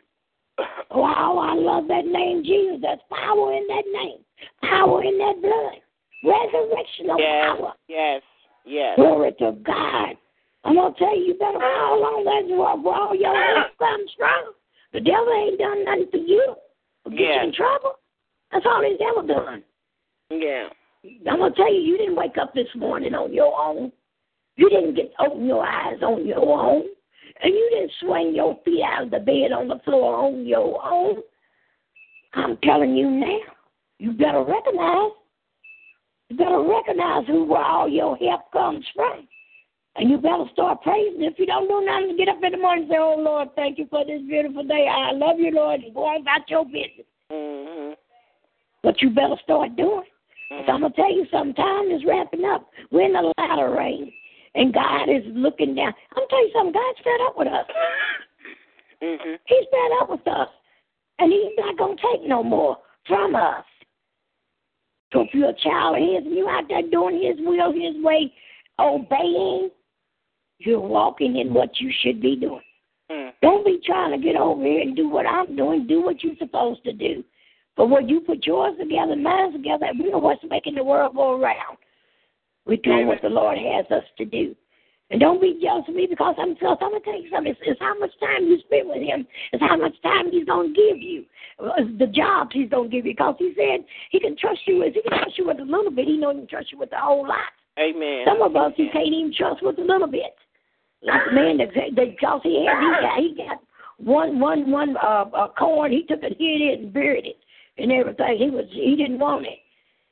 [0.92, 2.80] Wow, I love that name, Jesus.
[2.82, 4.20] There's power in that name,
[4.64, 5.82] power in that blood,
[6.26, 7.74] resurrectional Yes, power.
[7.88, 8.22] yes,
[8.66, 8.96] yes.
[8.96, 10.16] Glory to God.
[10.64, 14.54] I'm gonna tell you, you better call on that where all your help comes from.
[14.94, 16.56] The devil ain't done nothing for you.
[17.06, 17.42] To get Yeah.
[17.44, 17.94] you in trouble.
[18.52, 19.64] That's all he's ever done.
[20.32, 20.70] Yeah.
[21.30, 23.92] I'm gonna tell you, you didn't wake up this morning on your own.
[24.58, 26.84] You didn't get open your eyes on your own,
[27.42, 30.84] and you didn't swing your feet out of the bed on the floor on your
[30.84, 31.18] own.
[32.34, 33.40] I'm telling you now,
[34.00, 35.12] you better recognize.
[36.30, 39.28] You better recognize who where all your help comes from.
[39.96, 41.24] And you better start praising.
[41.24, 43.80] If you don't do nothing, get up in the morning and say, Oh Lord, thank
[43.80, 44.88] you for this beautiful day.
[44.92, 47.08] I love you, Lord, and go on about your business.
[47.32, 47.94] hmm
[48.84, 50.04] But you better start doing.
[50.50, 51.56] Because I'm going to tell you something.
[51.56, 52.70] Time is wrapping up.
[52.92, 54.12] We're in the latter rain.
[54.58, 55.94] And God is looking down.
[56.16, 56.74] I'm going to tell you something.
[56.74, 57.66] God's fed up with us.
[59.02, 60.50] hmm He's fed up with us.
[61.20, 62.78] And he's not going to take no more
[63.08, 63.64] from us.
[65.14, 68.04] So if you're a child of his and you're out there doing his will, his
[68.04, 68.34] way,
[68.80, 69.70] obeying,
[70.60, 72.62] you're walking in what you should be doing.
[73.12, 73.32] Mm.
[73.42, 75.88] Don't be trying to get over here and do what I'm doing.
[75.88, 77.24] Do what you're supposed to do.
[77.76, 81.40] But when you put yours together, mine together, we know what's making the world go
[81.40, 81.78] around.
[82.68, 84.56] We're doing what the Lord has us to do.
[85.10, 86.80] And don't be jealous of me because I'm jealous.
[86.82, 87.52] I'm going to tell you something.
[87.52, 89.26] It's, it's how much time you spend with him.
[89.54, 91.24] It's how much time he's going to give you.
[91.78, 93.14] It's the jobs he's going to give you.
[93.14, 94.84] Because he said he can trust you.
[94.84, 96.92] If he can trust you with a little bit, he he can trust you with
[96.92, 97.56] a whole lot.
[97.80, 98.26] Amen.
[98.28, 100.36] Some of us he can't even trust with a little bit.
[101.04, 103.62] Like the man that because he had he got he got
[103.98, 107.38] one one one uh, uh corn, he took it, hid it and buried it
[107.78, 108.38] and everything.
[108.38, 109.60] He was he didn't want it.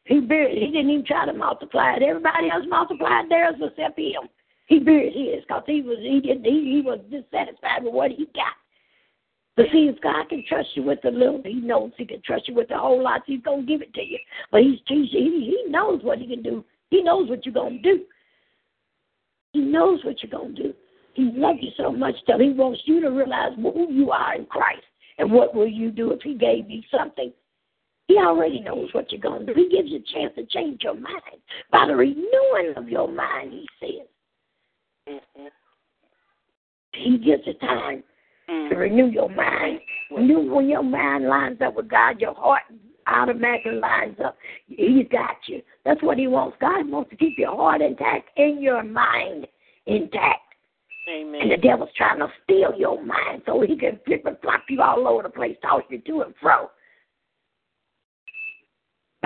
[0.06, 0.58] He buried.
[0.58, 2.04] He didn't even try to multiply it.
[2.04, 4.30] Everybody else multiplied theirs except him.
[4.68, 8.26] He buried his because he was he did he, he was dissatisfied with what he
[8.34, 8.54] got.
[9.56, 12.48] But see, if God can trust you with a little, He knows He can trust
[12.48, 13.22] you with a whole lot.
[13.26, 14.20] He's gonna give it to you.
[14.52, 16.64] But He's he he knows what He can do.
[16.90, 18.06] He knows what you're gonna do.
[19.54, 20.74] He knows what you're gonna do.
[21.14, 24.46] He loves you so much that He wants you to realize who you are in
[24.46, 24.84] Christ
[25.18, 27.32] and what will you do if He gave you something.
[28.08, 29.54] He already knows what you're gonna do.
[29.56, 31.42] He gives you a chance to change your mind
[31.72, 33.54] by the renewing of your mind.
[33.54, 35.18] He says.
[35.36, 35.48] hmm
[36.94, 38.04] He gives you time
[38.48, 38.70] Mm.
[38.70, 39.80] to renew your mind.
[40.10, 42.62] When, you, when your mind lines up with God, your heart
[43.08, 44.38] automatically lines up.
[44.68, 45.64] He's got you.
[45.84, 46.58] That's what He wants.
[46.60, 49.48] God wants to keep your heart intact and your mind
[49.88, 50.42] intact.
[51.10, 51.42] Amen.
[51.42, 54.82] And the devil's trying to steal your mind so he can flip and flop you
[54.82, 56.70] all over the place, toss you to and fro.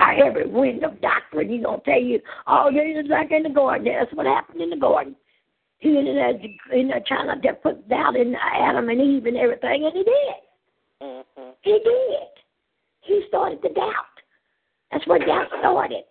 [0.00, 3.42] By every wind of doctrine, he's going to tell you, oh, this is like in
[3.42, 3.84] the garden.
[3.84, 5.14] That's what happened in the garden.
[5.76, 6.40] He ended up
[6.72, 10.40] in there trying to put doubt in Adam and Eve and everything, and he did.
[11.02, 12.28] hmm He did.
[13.02, 13.92] He started to doubt.
[14.90, 16.04] That's where doubt started.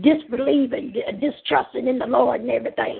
[0.00, 2.98] Disbelieving, distrusting in the Lord and everything.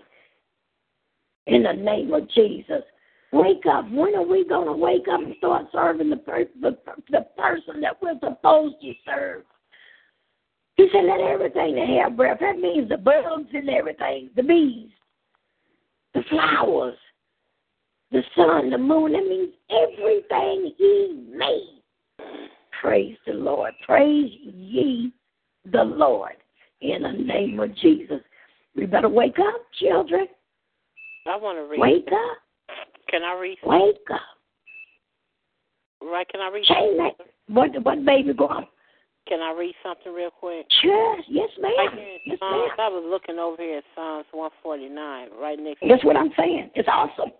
[1.49, 2.83] In the name of Jesus.
[3.33, 3.91] Wake up.
[3.91, 6.79] When are we going to wake up and start serving the, per- the,
[7.11, 9.43] the person that we're supposed to serve?
[10.81, 12.39] He said, let everything that have breath.
[12.41, 14.89] That means the bugs and everything, the bees,
[16.15, 16.97] the flowers,
[18.11, 19.13] the sun, the moon.
[19.13, 21.83] That means everything he made.
[22.81, 23.75] Praise the Lord.
[23.85, 25.13] Praise ye
[25.71, 26.37] the Lord
[26.81, 28.23] in the name of Jesus.
[28.75, 30.29] We better wake up, children.
[31.27, 31.79] I want to read.
[31.79, 32.39] Wake up.
[33.11, 33.59] Can I read?
[33.67, 34.21] Wake up.
[36.03, 36.27] Right?
[36.31, 36.65] Can I read?
[36.65, 37.27] Change that.
[37.49, 38.67] What, what baby go on?
[39.31, 40.67] Can I read something real quick?
[40.83, 41.17] Sure.
[41.29, 41.71] Yes, ma'am.
[41.79, 42.83] Right here in Yes, Psalms, ma'am.
[42.83, 44.91] I was looking over here at Psalms 149,
[45.41, 45.79] right next.
[45.89, 46.71] That's what I'm saying.
[46.75, 47.31] It's awesome.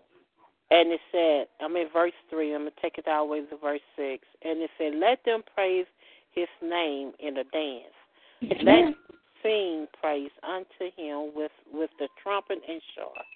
[0.71, 3.41] And it said, I'm in verse 3, I'm going to take it all the way
[3.43, 4.23] to verse 6.
[4.41, 5.85] And it said, Let them praise
[6.31, 7.91] his name in a dance.
[8.39, 8.85] Yes, Let ma'am.
[8.85, 8.95] them
[9.43, 13.27] sing praise unto him with, with the trumpet and sharp.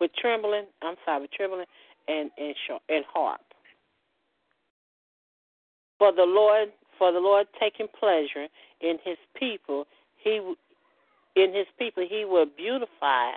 [0.00, 1.66] With trembling, I'm sorry, with trembling
[2.08, 3.42] and, and, sharp, and harp.
[5.98, 8.46] For the Lord, for the Lord taking pleasure
[8.80, 9.86] in his people,
[10.16, 10.40] he
[11.36, 13.32] in his people he will beautify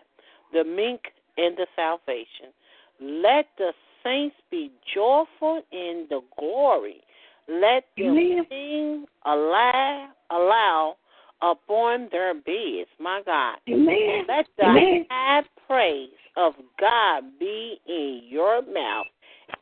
[0.53, 1.01] the meek
[1.37, 2.53] in the salvation.
[2.99, 3.71] Let the
[4.03, 7.01] saints be joyful in the glory.
[7.47, 8.45] Let them Amen.
[8.49, 10.95] sing aloud, aloud
[11.41, 12.89] upon their beds.
[12.99, 13.57] My God.
[13.69, 14.25] Amen.
[14.27, 15.05] Let the Amen.
[15.09, 19.07] high praise of God be in your mouth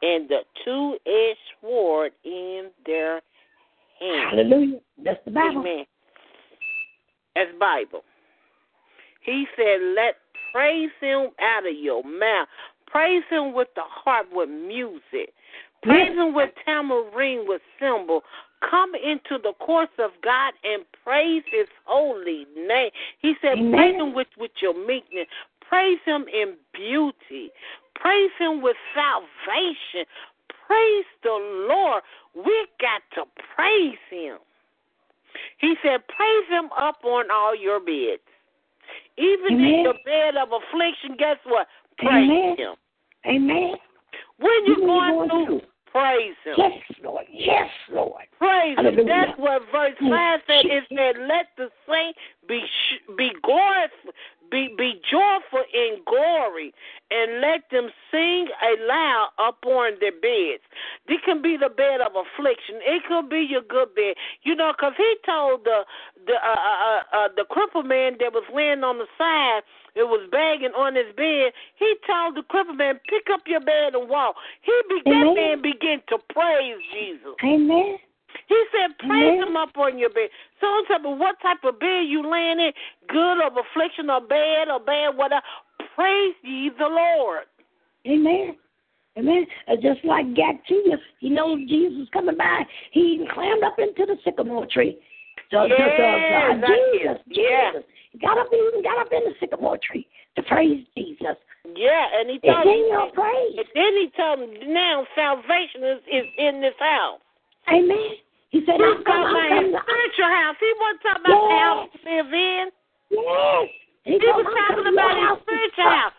[0.01, 3.21] and the two edged sword in their
[3.99, 4.39] hand.
[4.39, 4.79] Hallelujah.
[5.03, 5.61] That's the Bible.
[5.61, 5.85] Amen.
[7.35, 8.01] That's Bible.
[9.21, 10.15] He said, Let
[10.53, 12.47] praise him out of your mouth.
[12.87, 15.33] Praise him with the harp with music.
[15.83, 18.21] Praise him with tambourine with cymbal.
[18.69, 22.89] Come into the courts of God and praise his holy name.
[23.19, 23.71] He said, Amen.
[23.71, 25.27] Praise him with, with your meekness.
[25.67, 27.51] Praise him in beauty.
[27.95, 30.05] Praise him with salvation.
[30.67, 32.03] Praise the Lord.
[32.35, 33.23] We got to
[33.55, 34.37] praise him.
[35.57, 38.21] He said, Praise him up on all your beds.
[39.17, 39.65] Even Amen.
[39.65, 41.67] in your bed of affliction, guess what?
[41.97, 42.55] Praise Amen.
[42.57, 42.75] him.
[43.25, 43.75] Amen.
[44.39, 45.61] When you're going through,
[45.91, 46.55] praise him.
[46.57, 47.25] Yes, Lord.
[47.31, 48.23] Yes, Lord.
[48.37, 49.07] Praise him.
[49.07, 50.09] That's what verse Mm.
[50.09, 50.65] 5 said.
[50.65, 52.15] It said, Let the saint
[52.47, 54.13] be sh- be glorified,
[54.51, 56.73] be be joyful in glory
[57.11, 60.63] and let them sing aloud upon their beds.
[61.07, 62.81] This can be the bed of affliction.
[62.81, 64.15] It could be your good bed.
[64.43, 65.85] You know, because he told the
[66.25, 69.61] the uh, uh, uh, uh, the crippled man that was laying on the side,
[69.95, 71.53] it was begging on his bed.
[71.75, 75.35] He told the crippled man, "Pick up your bed and walk." He be, that Amen.
[75.35, 77.35] man began to praise Jesus.
[77.43, 77.97] Amen.
[78.47, 79.47] He said, praise Amen.
[79.47, 80.29] him up on your bed.
[80.61, 82.71] So I'm talking about what type of bed you laying in,
[83.07, 85.41] good or affliction or bad or bad, whatever.
[85.95, 87.45] Praise ye the Lord.
[88.07, 88.55] Amen.
[89.17, 89.45] Amen.
[89.67, 92.63] Uh, just like Zacchaeus, you know Jesus coming by.
[92.91, 94.97] He even climbed up into the sycamore tree.
[95.51, 96.91] So, so, so, Yeah, uh, Zacchaeus.
[96.91, 97.71] Jesus, Yeah.
[97.71, 101.37] Jesus, he got up even got up in the sycamore tree to praise Jesus.
[101.75, 103.55] Yeah, and he told your him, praise.
[103.57, 107.19] and then he told him, now salvation is, is in this house.
[107.69, 108.19] Amen.
[108.55, 110.55] He said, He I'm was talking about his spiritual house.
[110.63, 112.65] He wasn't talking about the house to live in.
[113.11, 113.67] Yes.
[114.07, 116.17] He was talking about his spiritual house.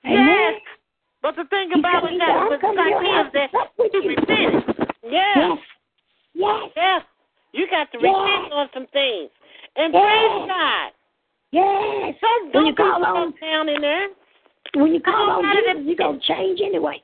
[0.00, 0.54] Yes.
[1.20, 3.48] But the thing about it that with Zacchaeus that
[3.92, 4.64] he repented.
[5.04, 5.60] Yes.
[6.32, 6.72] Yes.
[6.72, 6.98] Yeah.
[7.52, 8.16] You got to Yes.
[8.16, 9.28] repent on some things.
[9.76, 10.00] And Yes.
[10.00, 10.88] praise God.
[11.52, 12.14] Yes.
[12.24, 14.08] Don't, When don't you be call so on down in there.
[14.80, 17.02] when you call on Jesus, you're gonna change anyway.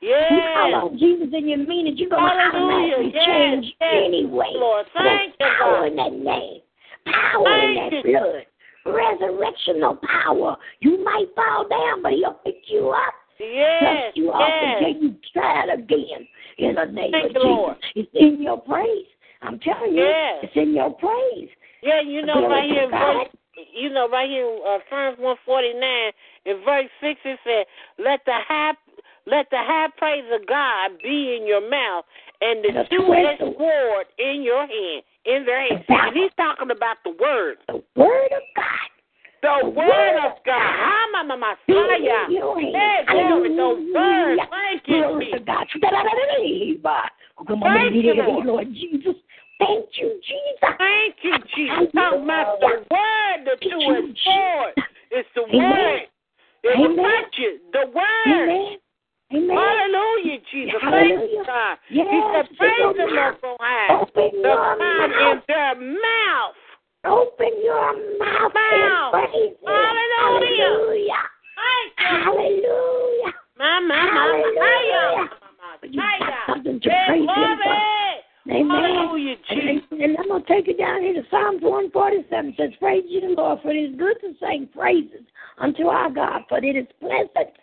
[0.00, 2.96] You call on Jesus and you mean it, you're gonna Hallelujah.
[2.96, 3.26] automatically Yes.
[3.26, 4.04] change Yes.
[4.04, 4.52] anyway.
[4.54, 5.86] Lord, thank There's you, power God.
[5.86, 6.60] in that name.
[7.06, 8.02] Power Thank in that you.
[8.02, 8.46] blood.
[8.86, 10.56] Resurrectional power.
[10.80, 13.14] You might fall down, but he'll pick you up.
[13.38, 13.82] Yes.
[13.82, 14.76] Dust you off Yes.
[14.78, 16.28] until you try it again.
[16.58, 17.44] In the name Thank of Jesus.
[17.44, 17.76] Lord.
[17.94, 19.06] It's in your praise.
[19.42, 20.44] I'm telling you, Yes.
[20.44, 21.50] it's in your praise.
[21.82, 23.28] Yeah, you know, Glory right here, in verse,
[23.72, 26.12] you know, right here, uh, Psalms one forty nine,
[26.44, 27.66] in verse six, it said,
[27.98, 28.72] "Let the high,
[29.26, 32.04] let the high praise of God be in your mouth,
[32.40, 36.96] and the the two-edged sword in your hand, in their hand." And he's talking about
[37.04, 38.88] the word, The word of God.
[39.42, 40.58] the The word word of God.
[40.58, 41.12] God.
[41.12, 42.26] Ma, ma, ma, Be Messiah.
[42.26, 42.74] in your hand.
[42.74, 44.38] Hey, glory, the word.
[44.50, 45.38] Thank you, Glory to.
[45.40, 45.66] God.
[47.62, 48.46] Thank you, Lord.
[48.46, 49.16] Lord Jesus.
[49.58, 50.76] Thank you, Jesus.
[50.78, 51.92] Thank you, Jesus.
[51.94, 54.74] Talking about the word, the two-edged sword.
[55.10, 55.60] It's the Amen.
[55.60, 56.00] word.
[56.62, 57.04] It will Amen.
[57.04, 57.58] touch you.
[57.72, 58.50] The word.
[58.50, 58.78] Amen.
[59.34, 59.56] Amen.
[59.56, 60.80] Hallelujah, Jesus.
[60.80, 61.26] Hallelujah.
[61.26, 61.78] you, God.
[61.90, 63.34] Yes, he said, praise them mouth.
[63.42, 63.94] up high.
[64.00, 66.54] Open The your time in their mouth.
[67.04, 69.14] Open your mouth Mouth.
[69.14, 70.06] and praise Hallelujah.
[70.18, 71.14] Hallelujah.
[71.96, 73.32] Hallelujah.
[73.58, 75.30] My, my, my, Hallelujah.
[75.82, 77.96] You got something to praise Him for.
[78.48, 78.70] Amen.
[78.70, 79.82] Hallelujah, Jesus.
[79.90, 82.50] And, I'm going to take it down here to Psalms 147.
[82.50, 85.26] It says, Praise ye the Lord, for it is good to sing praises
[85.58, 87.54] unto our God, for it is pleasant,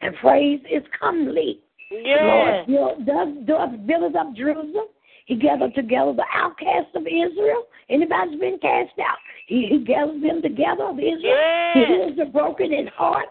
[0.00, 1.60] and praise is comely.
[1.90, 2.64] Yeah.
[2.68, 4.86] Lord does, does build up Jerusalem.
[5.26, 7.64] He gathered together the outcasts of Israel.
[7.88, 9.18] Anybody's been cast out.
[9.46, 11.20] He, he gathers them together of Israel.
[11.22, 11.74] Yeah.
[11.74, 13.28] He heals the broken in heart.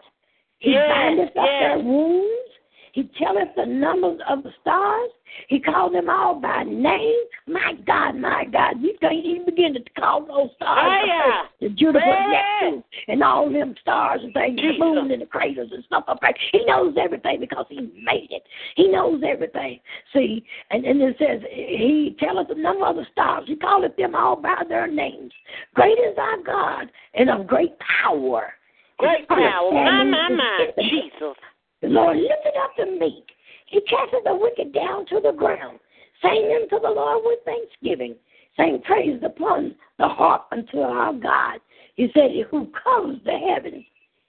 [0.60, 1.62] He Yes, bindeth up yes.
[1.62, 2.49] their wounds.
[2.94, 5.12] He telleth the numbers of the stars.
[5.48, 7.20] He called them all by name.
[7.48, 11.04] My God, my God, you can't even begin to call those stars.
[11.04, 11.50] Hiya.
[11.62, 12.00] The Jupiter.
[12.30, 14.76] Neptune, and all them stars and things, Jesus.
[14.80, 16.34] the moon and the craters and stuff up there.
[16.52, 18.44] He knows everything because he made it.
[18.76, 19.80] He knows everything.
[20.14, 23.44] See, and, and it says, he telleth the number of the stars.
[23.48, 25.32] He calleth them all by their names.
[25.76, 28.54] Great is our God and of great power.
[28.98, 29.72] Great power.
[29.72, 30.70] My, my, my.
[30.78, 31.38] Jesus.
[31.82, 33.26] The Lord lifted up the meek.
[33.68, 35.80] He casteth the wicked down to the ground.
[36.22, 38.16] Sing unto the Lord with thanksgiving.
[38.58, 41.60] Sing praise upon the harp unto our God.
[41.96, 43.86] He said, Who covers the heavens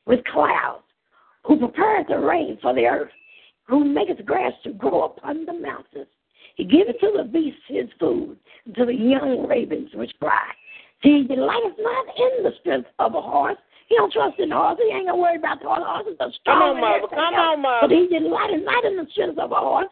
[0.06, 0.84] with clouds,
[1.44, 3.10] who prepareth the rain for the earth,
[3.64, 6.08] who maketh grass to grow upon the mountains.
[6.56, 8.36] He giveth to the beasts his food,
[8.66, 10.50] and to the young ravens which cry.
[11.02, 13.56] See, he delighteth not in the strength of a horse.
[13.90, 14.86] He don't trust in horses.
[14.86, 15.82] He ain't gonna worry about the horse.
[15.82, 16.78] Horses are strong.
[16.78, 17.10] Come on, mother.
[17.10, 17.58] Come else.
[17.58, 17.78] on, mother.
[17.82, 19.90] But he delighteth not in the strength of a horse.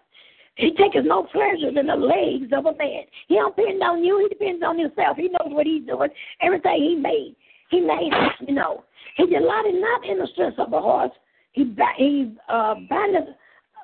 [0.54, 3.02] He taketh no pleasure in the legs of a man.
[3.26, 4.22] He don't depend on you.
[4.22, 5.16] He depends on himself.
[5.16, 6.10] He knows what he's doing.
[6.40, 7.34] Everything he made,
[7.70, 8.10] he made.
[8.46, 8.84] You know,
[9.16, 11.12] he delighted not in the strength of a horse.
[11.52, 13.34] He he uh, bindeth.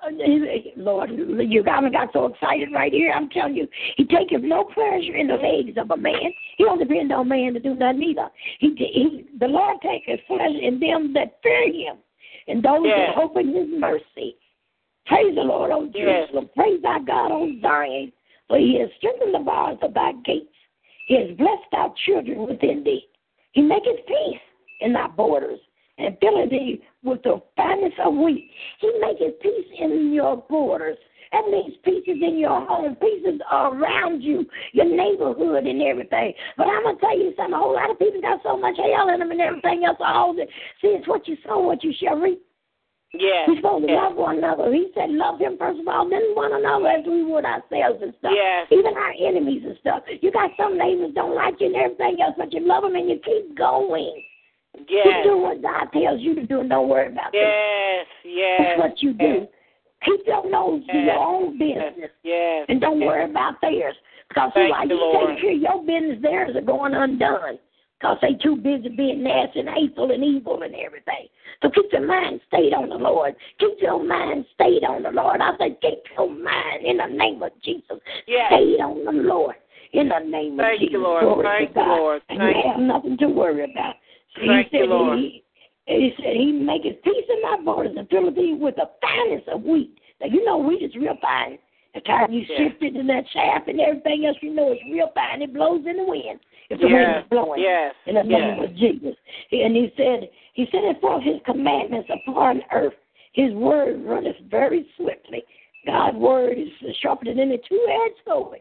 [0.03, 0.11] Uh,
[0.77, 3.13] Lord, you got me got so excited right here.
[3.13, 6.33] I'm telling you, he taketh no pleasure in the legs of a man.
[6.57, 8.29] He don't depend on man to do nothing either.
[8.59, 11.97] He, he the Lord taketh pleasure in them that fear him,
[12.49, 13.09] and those Yes.
[13.09, 14.37] that hope in his mercy.
[15.07, 15.93] Praise the Lord, O Yes.
[15.95, 16.51] Jerusalem.
[16.57, 18.13] Praise thy God, O Zion.
[18.49, 20.49] For he has strengthened the bars of thy gates.
[21.07, 23.07] He has blessed thy children within thee.
[23.53, 24.41] He maketh peace
[24.81, 25.61] in thy borders,
[25.99, 26.51] and filleth
[27.03, 28.51] with the finest of wheat.
[28.81, 30.99] He maketh peace in your borders,
[31.35, 36.33] That means pieces in your home, pieces around you, your neighborhood, and everything.
[36.57, 37.55] But I'm gonna tell you something.
[37.55, 39.99] A whole lot of people got so much hell in them and everything else.
[39.99, 40.47] All that.
[40.81, 42.41] See, it's what you sow, what you shall reap.
[43.15, 43.47] Yes.
[43.49, 44.03] We're supposed to yes.
[44.03, 44.73] love one another.
[44.73, 48.15] He said, love him first of all, then one another as we would ourselves and
[48.19, 48.33] stuff.
[48.35, 48.67] Yes.
[48.71, 50.03] Even our enemies and stuff.
[50.21, 53.09] You got some neighbors don't like you and everything else, but you love them and
[53.09, 54.23] you keep going.
[54.89, 55.07] Yes.
[55.07, 57.31] You do what God tells you to do and don't worry about.
[57.33, 58.07] Yes.
[58.25, 58.61] Yes.
[58.61, 59.47] That's what you do.
[60.05, 62.67] Keep your nose to your own business Yes.
[62.69, 63.07] and don't yes.
[63.07, 63.95] worry about theirs.
[64.29, 65.31] Because Thank while you, you Lord.
[65.31, 67.59] take care of your business, theirs are going undone.
[67.99, 71.29] Because they too busy being nasty and hateful and evil and everything.
[71.63, 73.35] So keep your mind stayed on the Lord.
[73.59, 75.41] Keep your mind stayed on the Lord.
[75.41, 77.99] I said, keep your mind in the name of Jesus.
[78.27, 78.53] Yes.
[78.53, 79.55] Stayed on the Lord.
[79.93, 81.23] In the name Thank of you, Lord.
[81.23, 81.97] Glory Thank to you, God.
[81.97, 82.23] Lord.
[82.29, 83.95] And you have nothing to worry about.
[84.35, 85.19] Thank he said Lord.
[85.19, 85.45] He,
[85.87, 89.63] he said he maketh peace in my borders and filleth thee with the finest of
[89.63, 89.99] wheat.
[90.21, 91.59] Now you know wheat is real fine.
[91.95, 92.57] The time you Yeah.
[92.57, 95.43] shift it in that shaft and everything else, you know it's real fine.
[95.43, 96.41] It blows in the wind.
[96.69, 97.63] If the wind is blowing.
[97.63, 97.95] Yes.
[98.07, 98.65] In the name Yes.
[98.65, 99.17] of Jesus.
[99.53, 102.95] And he said, He sent forth his commandments upon earth.
[103.33, 105.45] His word runneth very swiftly.
[105.87, 108.61] God's word is sharper than any two-edged sword.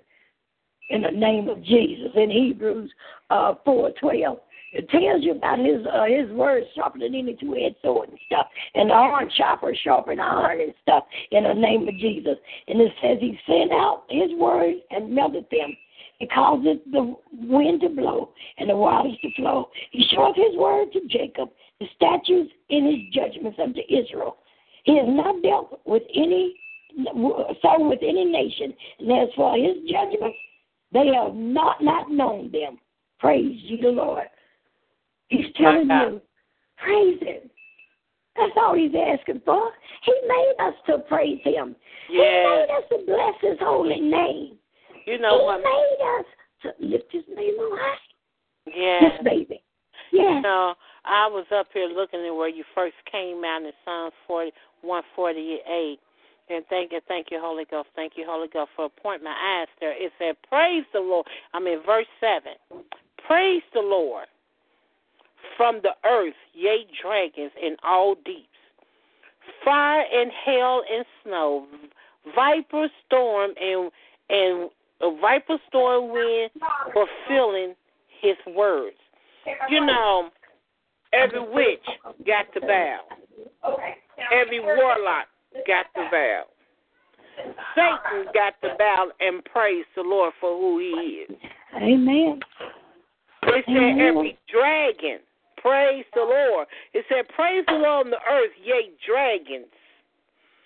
[0.90, 2.12] In the name of Jesus.
[2.16, 2.92] In Hebrews
[3.30, 4.40] uh, four twelve.
[4.74, 8.20] It tells you about his uh, his word sharper than any two edged sword and
[8.26, 8.48] stuff.
[8.74, 12.38] And the iron sharper sharper iron and stuff in the name of Jesus.
[12.68, 15.78] And it says he sent out his word and melted them.
[16.18, 19.70] He causes the wind to blow and the waters to flow.
[19.92, 21.50] He showeth his word to Jacob,
[21.80, 24.38] the statutes and his judgments unto Israel.
[24.86, 26.56] He has not dealt with any
[27.62, 30.38] so with any nation, and as for his judgments,
[30.92, 32.80] they have not not known them.
[33.20, 34.28] Praise ye the Lord.
[35.34, 36.22] He's telling you,
[36.78, 37.50] praise him.
[38.36, 39.72] That's all he's asking for.
[40.04, 41.76] He made us to praise him.
[42.08, 44.58] He made us to bless his holy name.
[45.06, 45.62] You know he what?
[45.64, 46.26] made us
[46.64, 47.98] to lift his name on high.
[48.68, 49.04] Yes.
[49.04, 49.64] Yes, baby.
[50.12, 50.42] Yes.
[50.44, 50.76] No,
[51.06, 56.00] I was up here looking at where you first came out in Psalms 40, 148.
[56.50, 57.90] And thank you, thank you, Holy Ghost.
[57.96, 59.94] Thank you, Holy Ghost, for pointing my eyes there.
[59.94, 61.26] It said, Praise the Lord.
[61.54, 62.54] I'm in verse 7.
[63.26, 64.28] Praise the Lord
[65.58, 68.48] from the earth, yea, dragons and all deeps,
[69.64, 71.68] fire and hail and snow,
[72.36, 73.92] viper, storm, and
[74.30, 74.70] and
[75.02, 76.50] a viper, storm, wind,
[76.94, 77.76] fulfilling
[78.22, 78.96] his words.
[79.70, 80.30] You know,
[81.12, 81.86] every witch
[82.26, 83.00] got to bow.
[84.32, 85.28] Every warlock
[85.68, 86.44] got to bow.
[87.76, 91.38] Satan got to bow and praise the Lord for who he is.
[91.76, 92.40] Amen.
[93.44, 95.20] It said every dragon,
[95.64, 96.68] praise the Lord.
[96.94, 99.72] It said, praise the Lord on the earth, yea, dragons,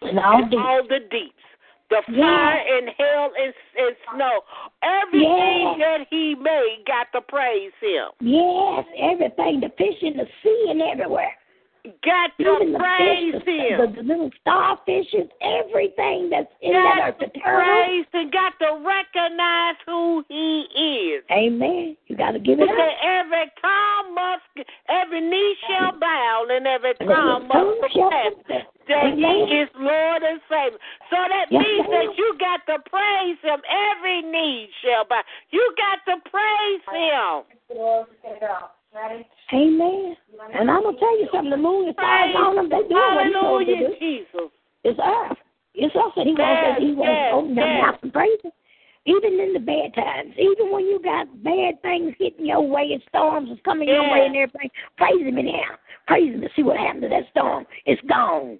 [0.02, 1.46] And all and all the deeps,
[1.90, 2.26] the Yeah.
[2.26, 4.42] fire and hell and, and snow.
[4.84, 5.98] Everything Yeah.
[5.98, 8.10] that he made got to praise him.
[8.20, 11.36] Yes, everything, the fish in the sea and everywhere.
[12.04, 13.78] Got Even to the praise fish, the, him.
[13.80, 18.84] the, the little starfishes, everything that's in got that earth, to praise and got to
[18.84, 21.24] recognize who he is.
[21.32, 21.96] Amen.
[22.08, 23.26] You got to give It it said up.
[23.26, 28.66] every tongue must, every knee shall bow, and every tongue tongue must shall confess confess.
[28.88, 30.80] that he is Lord and Savior.
[31.10, 31.92] So that Yes, means ma'am.
[31.92, 33.62] that you got to praise him.
[33.96, 35.22] Every knee shall bow.
[35.52, 37.48] You got to praise him.
[39.54, 40.16] Amen.
[40.54, 41.52] And I'm gonna tell you something.
[41.52, 43.96] The moon and stars on them, they do what they're supposed to do.
[44.00, 44.52] Jesus.
[44.84, 45.38] It's us.
[45.74, 46.82] It's us that he Yes, wants.
[46.82, 47.82] He wants yes, to open yes.
[47.82, 48.52] mouth and praise him.
[49.06, 53.02] Even in the bad times, even when you got bad things hitting your way and
[53.08, 55.76] storms is coming your way and everything, praise him anyhow.
[56.08, 57.66] Praise him to see what happened to that storm.
[57.86, 58.60] It's gone.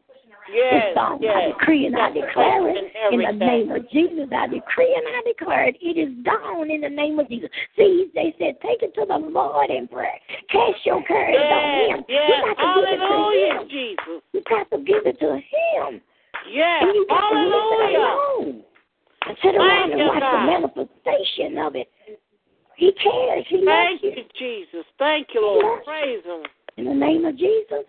[0.54, 1.20] Yes, it's gone.
[1.26, 4.28] I decree and I Yes, declare it in the name of Jesus.
[4.32, 5.78] I decree and I declare it.
[5.82, 7.50] It is gone in the name of Jesus.
[7.76, 10.20] See, they said, take it to the Lord in prayer.
[10.50, 12.06] Cast your cares on Him.
[12.08, 12.30] yes.
[12.30, 13.70] You got to give it to Him.
[13.70, 14.22] Jesus.
[14.34, 16.02] You got to give it to Him.
[16.50, 16.84] Yes.
[16.84, 18.00] And you got to leave it Hallelujah.
[18.00, 18.64] alone.
[19.28, 21.90] And sit around Thank and watch the manifestation of it.
[22.78, 23.46] He cares.
[23.50, 24.86] He Thank loves you, Jesus.
[25.00, 25.84] Thank you, Lord.
[25.84, 26.44] Praise him.
[26.78, 27.84] In the name of Jesus.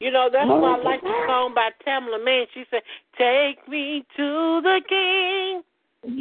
[0.00, 2.46] You know, that's why I like the song by Tamela Mann.
[2.52, 2.82] She said,
[3.16, 5.62] Take me to the King.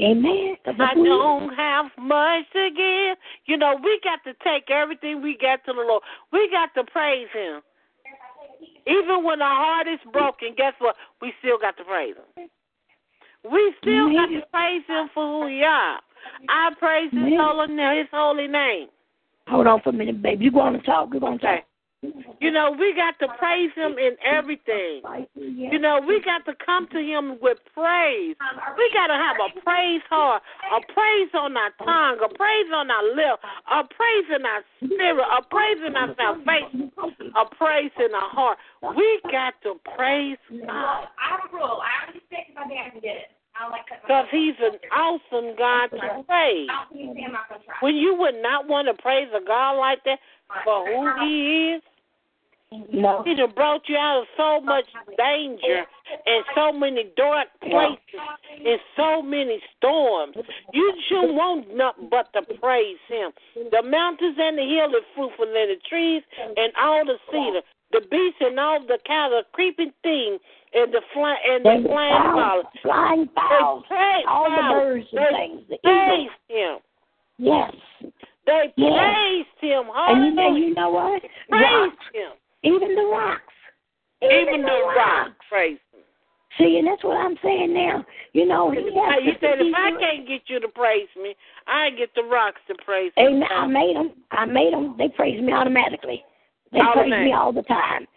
[0.01, 0.55] Amen.
[0.65, 3.17] I don't have much to give.
[3.45, 6.03] You know, we got to take everything we got to the Lord.
[6.31, 7.61] We got to praise Him.
[8.87, 10.95] Even when our heart is broken, guess what?
[11.21, 12.49] We still got to praise Him.
[13.51, 15.99] We still got to praise Him for who we are.
[16.47, 17.37] I praise His Amen.
[17.39, 18.87] holy, His holy name.
[19.47, 20.45] Hold on for a minute, baby.
[20.45, 21.09] You going to talk?
[21.11, 21.55] You're going to Okay.
[21.57, 21.65] talk.
[22.39, 25.01] You know, we got to praise Him in everything.
[25.35, 28.35] You know, we got to come to Him with praise.
[28.77, 30.43] We got to have a praise heart,
[30.75, 33.39] a praise on our tongue, a praise on our lip,
[33.71, 36.91] a praise in our spirit, a praise in our salvation,
[37.35, 38.57] a praise in our heart.
[38.95, 40.67] We got to praise God.
[40.69, 41.79] I have a rule.
[41.79, 43.31] I already said if dad can get it.
[43.55, 43.69] I
[44.01, 46.67] Because He's an awesome God to praise.
[47.81, 50.19] When you would not want to praise a God like that
[50.65, 51.81] for who He is,
[52.91, 53.23] No.
[53.23, 54.85] He done brought you out of so much
[55.17, 55.85] danger
[56.25, 57.99] and so many dark places
[58.65, 60.35] and so many storms.
[60.73, 63.31] You shouldn't want nothing but to praise Him.
[63.71, 66.23] The mountains and the hills are fruitful, and the trees
[66.57, 67.61] and all the cedar,
[67.91, 70.37] the beasts and all the cattle, the creeping thing,
[70.73, 72.63] and the fly and the flying fowl.
[72.81, 73.83] Flying fowls.
[73.89, 75.61] They All the birds and They things.
[75.69, 76.29] The praise.
[76.49, 76.77] Him.
[77.37, 77.73] Yes.
[78.45, 78.99] They Yes.
[78.99, 79.91] praised Him.
[79.95, 81.21] And you know, you know what?
[81.49, 82.31] Praise Him.
[82.63, 83.53] Even the rocks.
[84.21, 86.01] Even the rocks praise Him.
[86.57, 88.05] See, and that's what I'm saying now.
[88.33, 91.35] You know, he has you to said if I can't get you to praise me,
[91.67, 93.23] I get the rocks to praise me.
[93.25, 93.47] Amen.
[93.51, 94.11] I made them.
[94.31, 94.95] I made them.
[94.97, 96.23] They praise me automatically.
[96.71, 98.07] They praise me all the time.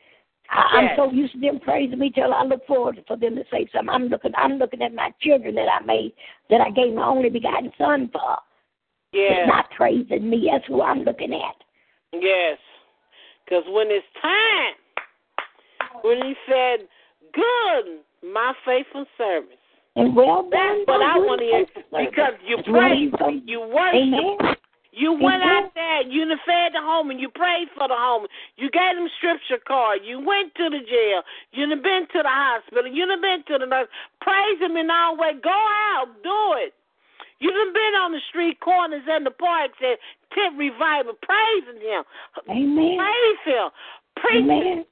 [0.51, 0.91] I, Yes.
[0.99, 3.69] I'm so used to them praising me till I look forward for them to say
[3.73, 3.89] something.
[3.93, 4.33] I'm looking.
[4.37, 6.13] I'm looking at my children that I made,
[6.51, 8.37] that I gave my only begotten son for.
[9.13, 10.49] Yes, It's not praising me.
[10.53, 11.57] That's who I'm looking at.
[12.13, 12.59] yes.
[13.47, 14.75] Because when it's time,
[16.03, 16.89] when he said,
[17.33, 19.57] "Good, my faithful service,"
[19.95, 20.51] And well done.
[20.51, 21.67] that's what I want to hear
[22.05, 24.57] because you That's what praised, he's gonna- you worshiped, Amen.
[24.97, 28.27] You went out there, you fed the home, and you prayed for the home.
[28.57, 30.01] You gave them scripture card.
[30.03, 31.21] You went to the jail.
[31.53, 32.91] You done been to the hospital.
[32.91, 33.89] You done been to the nurse.
[34.23, 35.35] Praise him in all way.
[35.35, 36.73] Go out, do it.
[37.39, 39.99] You done been on the street corners and the parks and
[40.33, 42.03] tent revival, praising him.
[42.49, 42.97] Amen.
[42.97, 43.67] Praise him.
[44.17, 44.85] Preaching,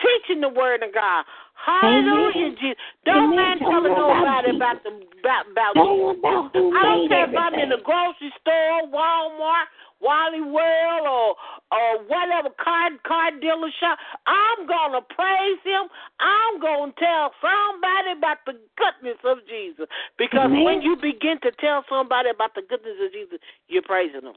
[0.00, 1.24] teaching the word of God.
[1.56, 2.56] Hallelujah, Amen.
[2.60, 2.80] Jesus.
[3.04, 3.36] Don't Amen.
[3.36, 7.54] mind Tell about nobody about the about about them about I don't care if I'm
[7.54, 9.68] in the grocery store, Walmart,
[10.00, 11.36] Wally World, or
[11.72, 13.98] or whatever car car dealer shop.
[14.26, 15.88] I'm gonna praise him.
[16.20, 19.86] I'm gonna tell somebody about the goodness of Jesus.
[20.18, 20.64] Because Amen.
[20.64, 23.38] when you begin to tell somebody about the goodness of Jesus,
[23.68, 24.34] you're praising him.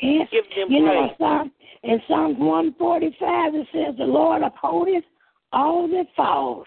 [0.00, 0.28] Yes.
[0.30, 1.10] Give them You know, praise.
[1.10, 1.52] in Psalm,
[1.84, 5.04] in Psalm 145, it says, The Lord upholdeth
[5.52, 6.66] all that falls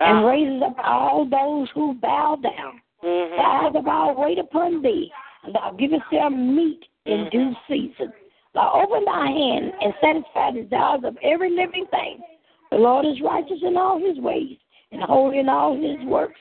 [0.00, 0.28] and Ah.
[0.28, 2.82] raises up all those who bow down.
[3.02, 3.30] Mhm.
[3.36, 5.10] The eyes of all wait upon thee,
[5.42, 7.30] and thou givest them meat in Mhm.
[7.30, 8.12] due season.
[8.52, 12.22] Thou open thy hand and satisfy the desires of every living thing.
[12.70, 14.58] The Lord is righteous in all his ways
[14.92, 16.40] and holy in all his works.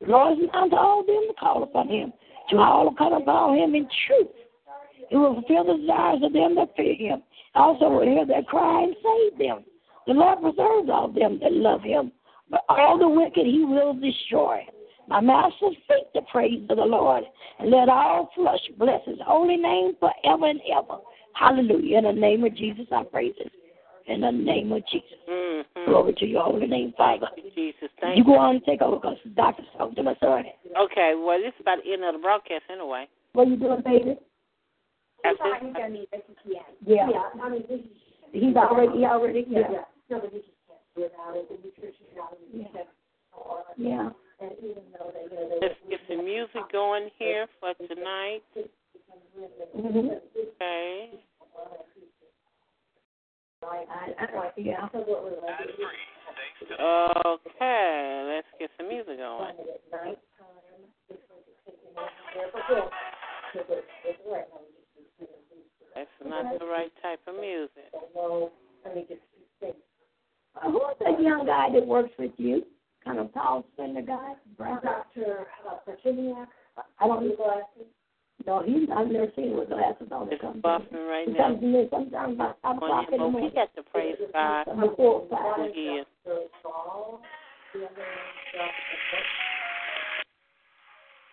[0.00, 2.12] The Lord is unto all them that call upon him,
[2.50, 4.28] to all that call upon him in truth.
[5.08, 7.22] He will fulfill the desires of them that fear him.
[7.54, 9.64] Also will hear their cry and save them.
[10.06, 12.12] The Lord preserves all them that love him,
[12.50, 14.66] but all the wicked he will destroy.
[15.08, 17.24] My mouth shall speak the praise of the Lord,
[17.58, 20.98] and let all flesh bless his holy name forever and ever.
[21.34, 21.98] Hallelujah.
[21.98, 23.52] In the name of Jesus, I praise it.
[24.06, 25.18] In the name of Jesus.
[25.26, 25.64] Mhm.
[25.86, 27.28] Glory to your holy name, Father.
[27.54, 27.90] Jesus.
[28.00, 30.46] Thank You You go on and take over because the doctor spoke to my son.
[30.76, 33.08] Okay, well, this is about the end of the broadcast anyway.
[33.32, 34.16] What are you doing, baby?
[35.24, 35.44] After
[36.84, 37.30] Yeah.
[37.42, 37.90] I mean,
[38.32, 39.84] He's already, he already, yeah.
[43.76, 44.10] Yeah.
[44.40, 48.42] Let's get some music going here for tonight.
[49.76, 50.08] Mm-hmm.
[50.62, 51.10] Okay.
[54.56, 54.88] Yeah.
[56.80, 59.54] Okay, let's get some music going.
[65.94, 67.90] That's not the right type of music.
[70.62, 72.62] Who's that young guy that works with you?
[73.04, 74.34] Kind of tall, slender guy?
[74.56, 74.80] Brown.
[74.82, 75.46] Dr.
[77.00, 77.86] I don't know glasses.
[78.46, 80.28] No, he's, I've never seen him with glasses on.
[80.30, 81.48] It's buffing right He now.
[81.48, 85.26] comes in sometimes about five o'clock in the Well, we got to praise God Before
[85.30, 85.56] five.
[85.56, 86.06] who He is.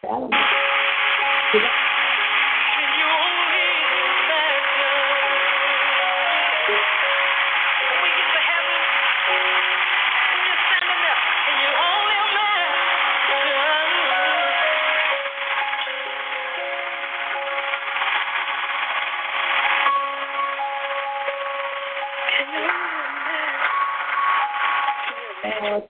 [0.03, 1.94] I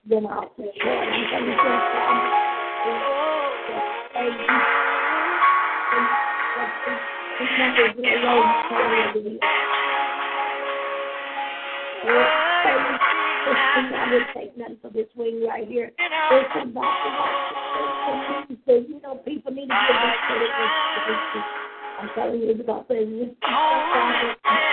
[0.08, 0.78] Oh, it's.
[0.78, 1.66] I'm coming to
[13.48, 15.90] I wouldn't take nothing for this wing right here.
[16.30, 16.74] Watching.
[18.64, 19.96] So, you know, people need to give
[21.08, 21.42] this.
[21.98, 24.65] I'm telling you because there's this.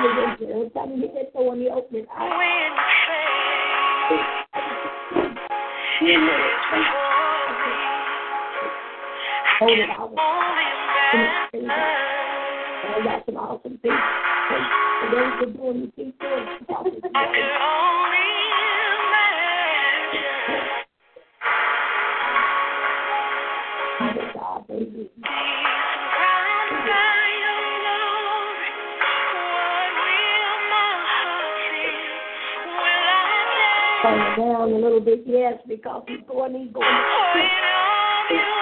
[0.00, 2.06] Every time you hit that door when you I.
[9.58, 10.10] Hold it out.
[12.82, 14.00] I got some awesome things.
[15.02, 16.14] And then you're doing the things
[16.66, 16.86] God,
[34.36, 38.56] down a little bit, yes, because he's going, he's going.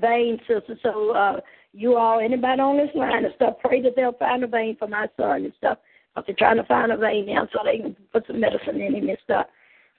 [0.00, 0.78] Vein, sister.
[0.82, 1.40] So uh,
[1.72, 4.88] you all, anybody on this line and stuff, pray that they'll find a vein for
[4.88, 5.78] my son and stuff.
[6.14, 8.94] But they're trying to find a vein now so they can put some medicine in
[8.94, 9.46] him and stuff.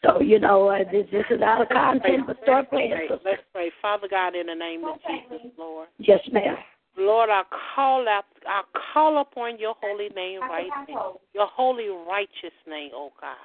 [0.04, 3.16] So you know, uh, this, this is out of content, but start praying, Let's pray.
[3.16, 3.30] sister.
[3.30, 3.72] Let's pray.
[3.82, 5.88] Father God, in the name of Jesus, Lord.
[6.00, 6.58] Yes, ma'am.
[6.98, 7.44] Lord, I
[7.76, 8.64] call out, I
[8.94, 13.38] call upon your holy name right now, your holy righteous name, oh God.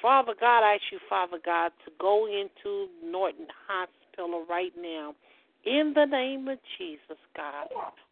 [0.00, 5.14] Father God, I ask you, Father God, to go into Norton Hospital right now,
[5.64, 7.68] in the name of Jesus, God,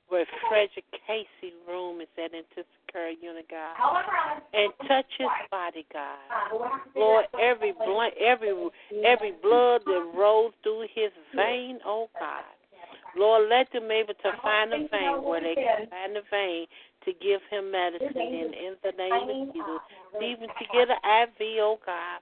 [0.08, 3.76] where Frederick Casey room is at in Tiscara Unit, God,
[4.52, 6.18] and touch his body, God.
[6.96, 8.52] Lord, every blood, every
[9.04, 12.44] every blood that rolls through his vein, oh God.
[13.16, 16.66] Lord, let them able to find a vein where they can find a vein
[17.04, 19.80] to give him medicine in, in the name of Jesus.
[20.22, 22.20] Even to get an IV, oh God.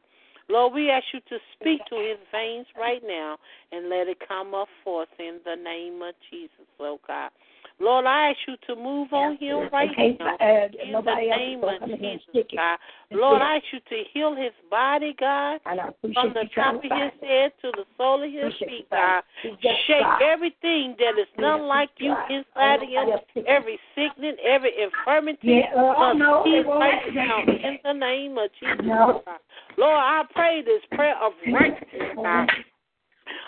[0.51, 3.37] Lord, we ask you to speak to his veins right now
[3.71, 7.31] and let it come up forth in the name of Jesus, oh God.
[7.81, 10.35] Lord, I ask you to move on him right Okay, now.
[10.41, 12.51] uh, In the name of gonna come in here and Jesus.
[12.57, 12.79] God.
[13.13, 13.41] Lord.
[13.43, 16.91] I ask you to heal his body, God, And I from the top of his
[17.23, 17.27] it.
[17.27, 19.23] head to the sole of his Appreciate feet, God.
[19.87, 20.23] Shake God.
[20.23, 25.95] everything that is not like you inside of him, every sickness, every infirmity, Yeah, uh,
[25.97, 28.77] oh, no, cease it won't right now in the name of Jesus.
[28.83, 29.23] No.
[29.25, 29.39] God.
[29.77, 32.51] Lord, I pray this prayer of righteousness, God.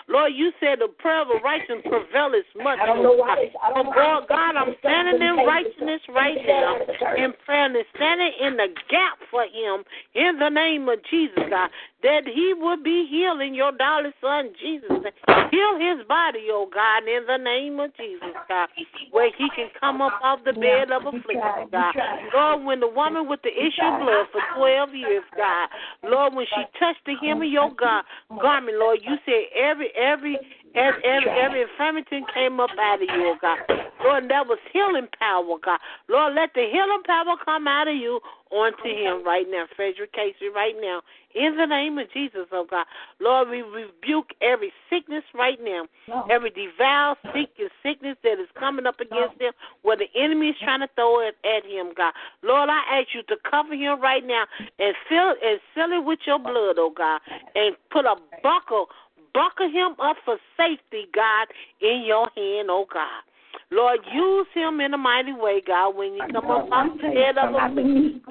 [0.07, 2.79] Lord, you said the prayer of a righteous prevaileth much.
[2.79, 3.51] I don't know why.
[3.63, 6.77] I don't why God, God, I'm standing in righteousness right now
[7.15, 9.83] in prayer and standing in the gap for him
[10.15, 11.69] in the name of Jesus, God,
[12.03, 14.89] that he would be healed in your darling son, Jesus.
[14.89, 18.69] Heal his body, oh God, in the name of Jesus, God,
[19.11, 21.93] where he can come up off the bed of affliction, God.
[22.33, 25.69] Lord, when the woman with the issue of blood for 12 years, God,
[26.03, 28.03] Lord, when she touched the hem of your God,
[28.41, 30.39] garment, Lord, you said every, every,
[30.75, 33.59] every, every, every infirmity came up out of you, oh God.
[34.03, 35.79] Lord, and that was healing power, God.
[36.09, 38.19] Lord, let the healing power come out of you
[38.51, 41.01] onto him right now, Frederick Casey, right now,
[41.33, 42.85] in the name of Jesus, oh God.
[43.19, 45.85] Lord, we rebuke every sickness right now,
[46.29, 49.53] every devout sickness, sickness that is coming up against him,
[49.83, 52.13] where the enemy is trying to throw it at him, God.
[52.43, 54.43] Lord, I ask you to cover him right now
[54.79, 57.21] and fill and seal it with your blood, oh God,
[57.55, 58.87] and put a buckle,
[59.33, 61.47] buckle him up for safety, God,
[61.81, 63.23] in your hand, oh God.
[63.71, 67.37] Lord, use him in a mighty way, God, when you come up off the head
[67.37, 68.21] of him.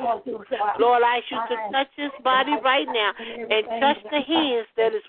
[0.79, 4.93] Lord, I ask you to touch his body right now and touch the hands that
[4.93, 5.03] is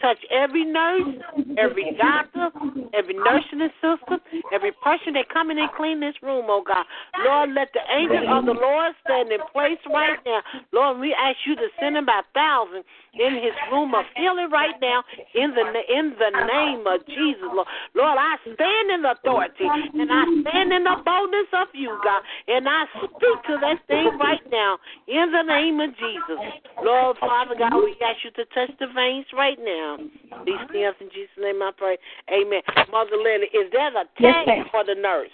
[0.00, 1.08] touch every nurse,
[1.56, 2.50] every doctor,
[2.92, 4.22] every nursing assistant,
[4.52, 6.84] every person that come in and clean this room, oh God.
[7.24, 10.40] Lord, let the angel of the Lord stand in place right now.
[10.72, 12.84] Lord, we ask you to send him by thousands
[13.14, 15.02] in his room of healing right now
[15.34, 17.66] in the in the name of Jesus, Lord.
[17.94, 22.68] Lord, I stand in authority and I stand in the boldness of you, God, and
[22.68, 26.38] I speak to that thing right now in the name of Jesus.
[26.82, 29.98] Lord, Father God, we ask you to touch the veins right now.
[30.44, 31.98] These things in Jesus' name I pray.
[32.30, 32.62] Amen.
[32.90, 34.66] Mother Lily, is that a Yes, tag ma'am.
[34.70, 35.30] for the nurse?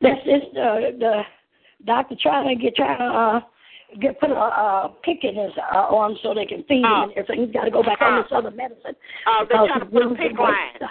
[0.00, 1.22] This is uh, the
[1.84, 3.40] doctor trying to get trying to uh,
[4.00, 7.12] get put a uh, PICC in his uh, arm so they can feed him and
[7.12, 7.46] everything.
[7.46, 8.94] He's got to go back on this other medicine.
[9.26, 10.90] Oh, they're trying to put a PICC line.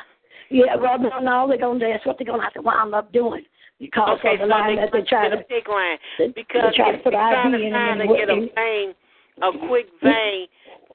[0.50, 1.80] Yeah, well, no, no, they're gonna.
[1.80, 3.44] That's what they're gonna have to wind up doing
[3.80, 5.42] because Okay, of the so line they that they try get to.
[5.42, 8.30] a PICC line they- because they try to put trying to him to and get
[8.30, 8.96] a vein,
[9.42, 10.48] a quick vein.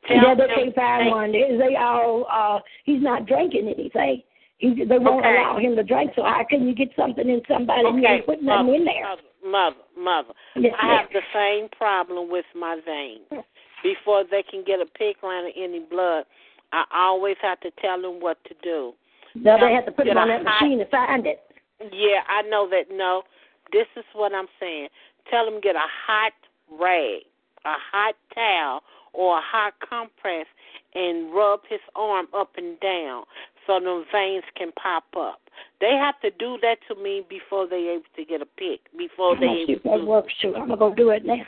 [0.07, 1.33] Tell Yeah, they can't find one.
[1.33, 2.27] They, they all.
[2.31, 4.23] Uh, he's not drinking anything.
[4.59, 5.37] He, they won't Okay.
[5.37, 6.13] allow him to drink.
[6.17, 8.77] So how can you get something in somebody and you Okay, ain't putting nothing mother,
[8.77, 9.17] in there?
[9.45, 10.33] Mother, mother.
[10.57, 10.97] Yes, I ma'am.
[10.99, 13.45] have the same problem with my veins.
[13.83, 16.25] Before they can get a PICC line or any blood,
[16.73, 18.93] I always have to tell them what to do.
[19.35, 21.41] No, they have to put him on that machine to find it.
[21.81, 22.85] Yeah, I know that.
[22.91, 23.23] No,
[23.73, 24.89] this is what I'm saying.
[25.31, 26.33] Tell them get a hot
[26.71, 27.23] rag,
[27.65, 28.83] a hot towel,
[29.13, 30.47] or a hot compress,
[30.95, 33.25] and rub his arm up and down
[33.67, 35.41] so the veins can pop up.
[35.81, 38.79] They have to do that to me before they able to get a PICC.
[38.97, 40.55] Before they see able if that works too.
[40.57, 41.43] I'm gonna go do it now.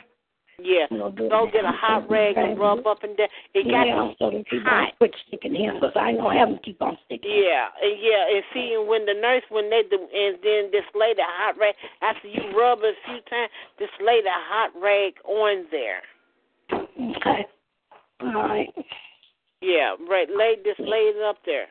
[0.63, 0.87] Yeah.
[0.87, 3.27] Do it Go get a hot rag and rub up and down.
[3.53, 4.87] It got yeah, to so they keep hot.
[4.87, 7.27] on quit sticking him because I ain't gonna have him keep on sticking.
[7.27, 10.87] Yeah, and yeah, and see, and when the nurse, when they do, and then this
[10.95, 14.71] lady, hot rag, after you rub it a few times, this lady lay the hot
[14.79, 16.01] rag on there.
[16.71, 17.45] Okay.
[18.21, 18.69] All right.
[19.61, 20.27] Yeah, right.
[20.29, 21.67] Lay just lay it up there.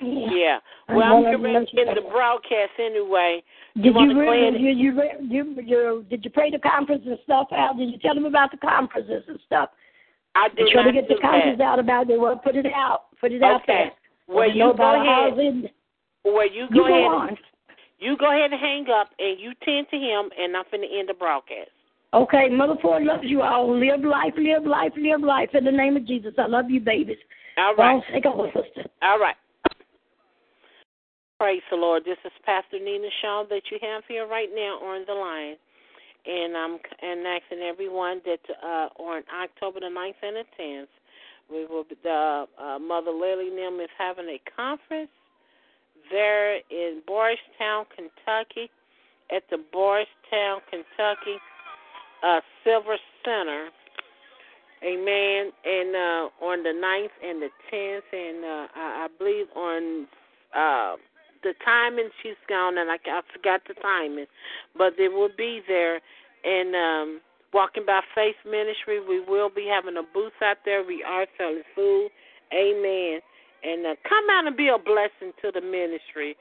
[0.00, 0.28] Yeah.
[0.30, 0.58] Yeah.
[0.88, 3.42] Well, I'm gonna let to you end the broadcast anyway.
[3.74, 6.58] Did you you, want to go really, you, you, you, you, did you pray the
[6.58, 7.76] conference and stuff out?
[7.78, 9.70] Did you tell them about the conferences and stuff?
[10.34, 11.64] I did try to get the conference that.
[11.64, 12.20] out about it.
[12.20, 13.06] Well, put it out.
[13.20, 13.90] Put it out Okay.
[14.28, 14.36] there.
[14.36, 15.38] Well, you go ahead.
[15.38, 15.70] in-
[16.24, 17.04] Well, you You go go ahead.
[17.04, 17.38] on.
[17.98, 21.08] You go ahead and hang up, and you tend to him, and I'm finna end
[21.08, 21.70] the broadcast.
[22.12, 23.74] Okay, Mother Ford loves you all.
[23.78, 25.50] Live life, live life, live life.
[25.54, 27.16] In the name of Jesus, I love you, babies.
[27.58, 27.92] All right.
[27.92, 28.88] Don't take over, sister.
[29.02, 29.36] All right.
[31.38, 32.04] Praise the Lord.
[32.06, 35.56] This is Pastor Nina Shaw that you have here right now on the line.
[36.24, 40.88] And I'm and asking everyone that uh, on October the 9th and the 10th,
[41.50, 45.10] we will the uh, Mother Lily Nim is having a conference
[46.10, 48.70] there in Boystown, Kentucky,
[49.30, 51.36] at the Boystown, Kentucky
[52.24, 53.68] uh, Silver Center.
[54.82, 55.52] Amen.
[55.66, 60.06] And uh, on the 9th and the 10th, and uh, I, I believe on
[60.56, 60.96] uh,
[61.46, 64.26] the timing, she's gone, and I, I forgot the timing,
[64.76, 66.00] but they will be there.
[66.42, 67.20] And um,
[67.54, 70.84] Walking by Faith Ministry, we will be having a booth out there.
[70.84, 72.10] We are selling food.
[72.52, 73.20] Amen.
[73.62, 76.36] And uh, come out and be a blessing to the ministry,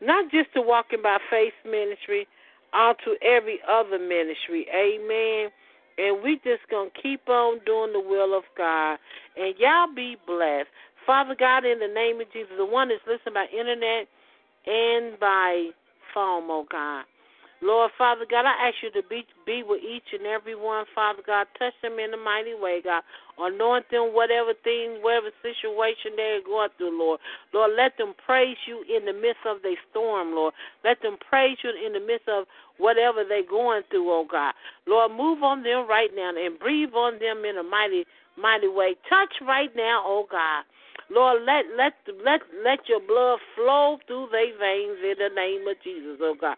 [0.00, 2.26] not just to Walking by Faith Ministry,
[2.72, 4.66] all to every other ministry.
[4.72, 5.52] Amen.
[5.98, 8.98] And we just to keep on doing the will of God.
[9.36, 10.68] And y'all be blessed.
[11.06, 14.08] Father God, in the name of Jesus, the one that's listening by internet
[14.66, 15.70] and by
[16.14, 17.04] phone, oh God.
[17.62, 21.22] Lord, Father God, I ask you to be, be with each and every one, Father
[21.26, 21.46] God.
[21.58, 23.02] Touch them in a mighty way, God.
[23.38, 27.20] Anoint them, whatever thing, whatever situation they're going through, Lord.
[27.54, 30.52] Lord, let them praise you in the midst of their storm, Lord.
[30.84, 32.44] Let them praise you in the midst of
[32.76, 34.52] whatever they're going through, oh God.
[34.86, 38.04] Lord, move on them right now and breathe on them in a mighty,
[38.36, 38.96] mighty way.
[39.08, 40.64] Touch right now, oh God.
[41.10, 45.76] Lord, let let let let your blood flow through their veins in the name of
[45.82, 46.56] Jesus, oh God.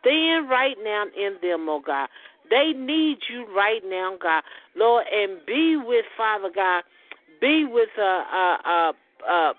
[0.00, 2.08] Stand right now in them, oh God.
[2.50, 4.42] They need you right now, God.
[4.76, 6.82] Lord, and be with Father God.
[7.40, 8.92] Be with uh uh uh
[9.28, 9.52] uh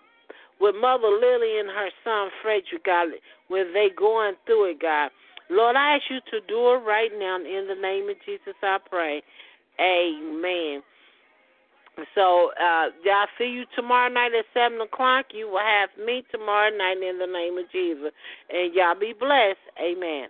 [0.61, 3.09] with Mother Lily and her son Frederick, God,
[3.49, 5.11] when they going through it, God.
[5.49, 8.55] Lord, I ask you to do it right now in the name of Jesus.
[8.63, 9.21] I pray.
[9.79, 10.81] Amen.
[12.15, 15.27] So, uh, y'all see you tomorrow night at 7 o'clock.
[15.31, 18.11] You will have me tomorrow night in the name of Jesus.
[18.49, 19.61] And y'all be blessed.
[19.79, 20.29] Amen.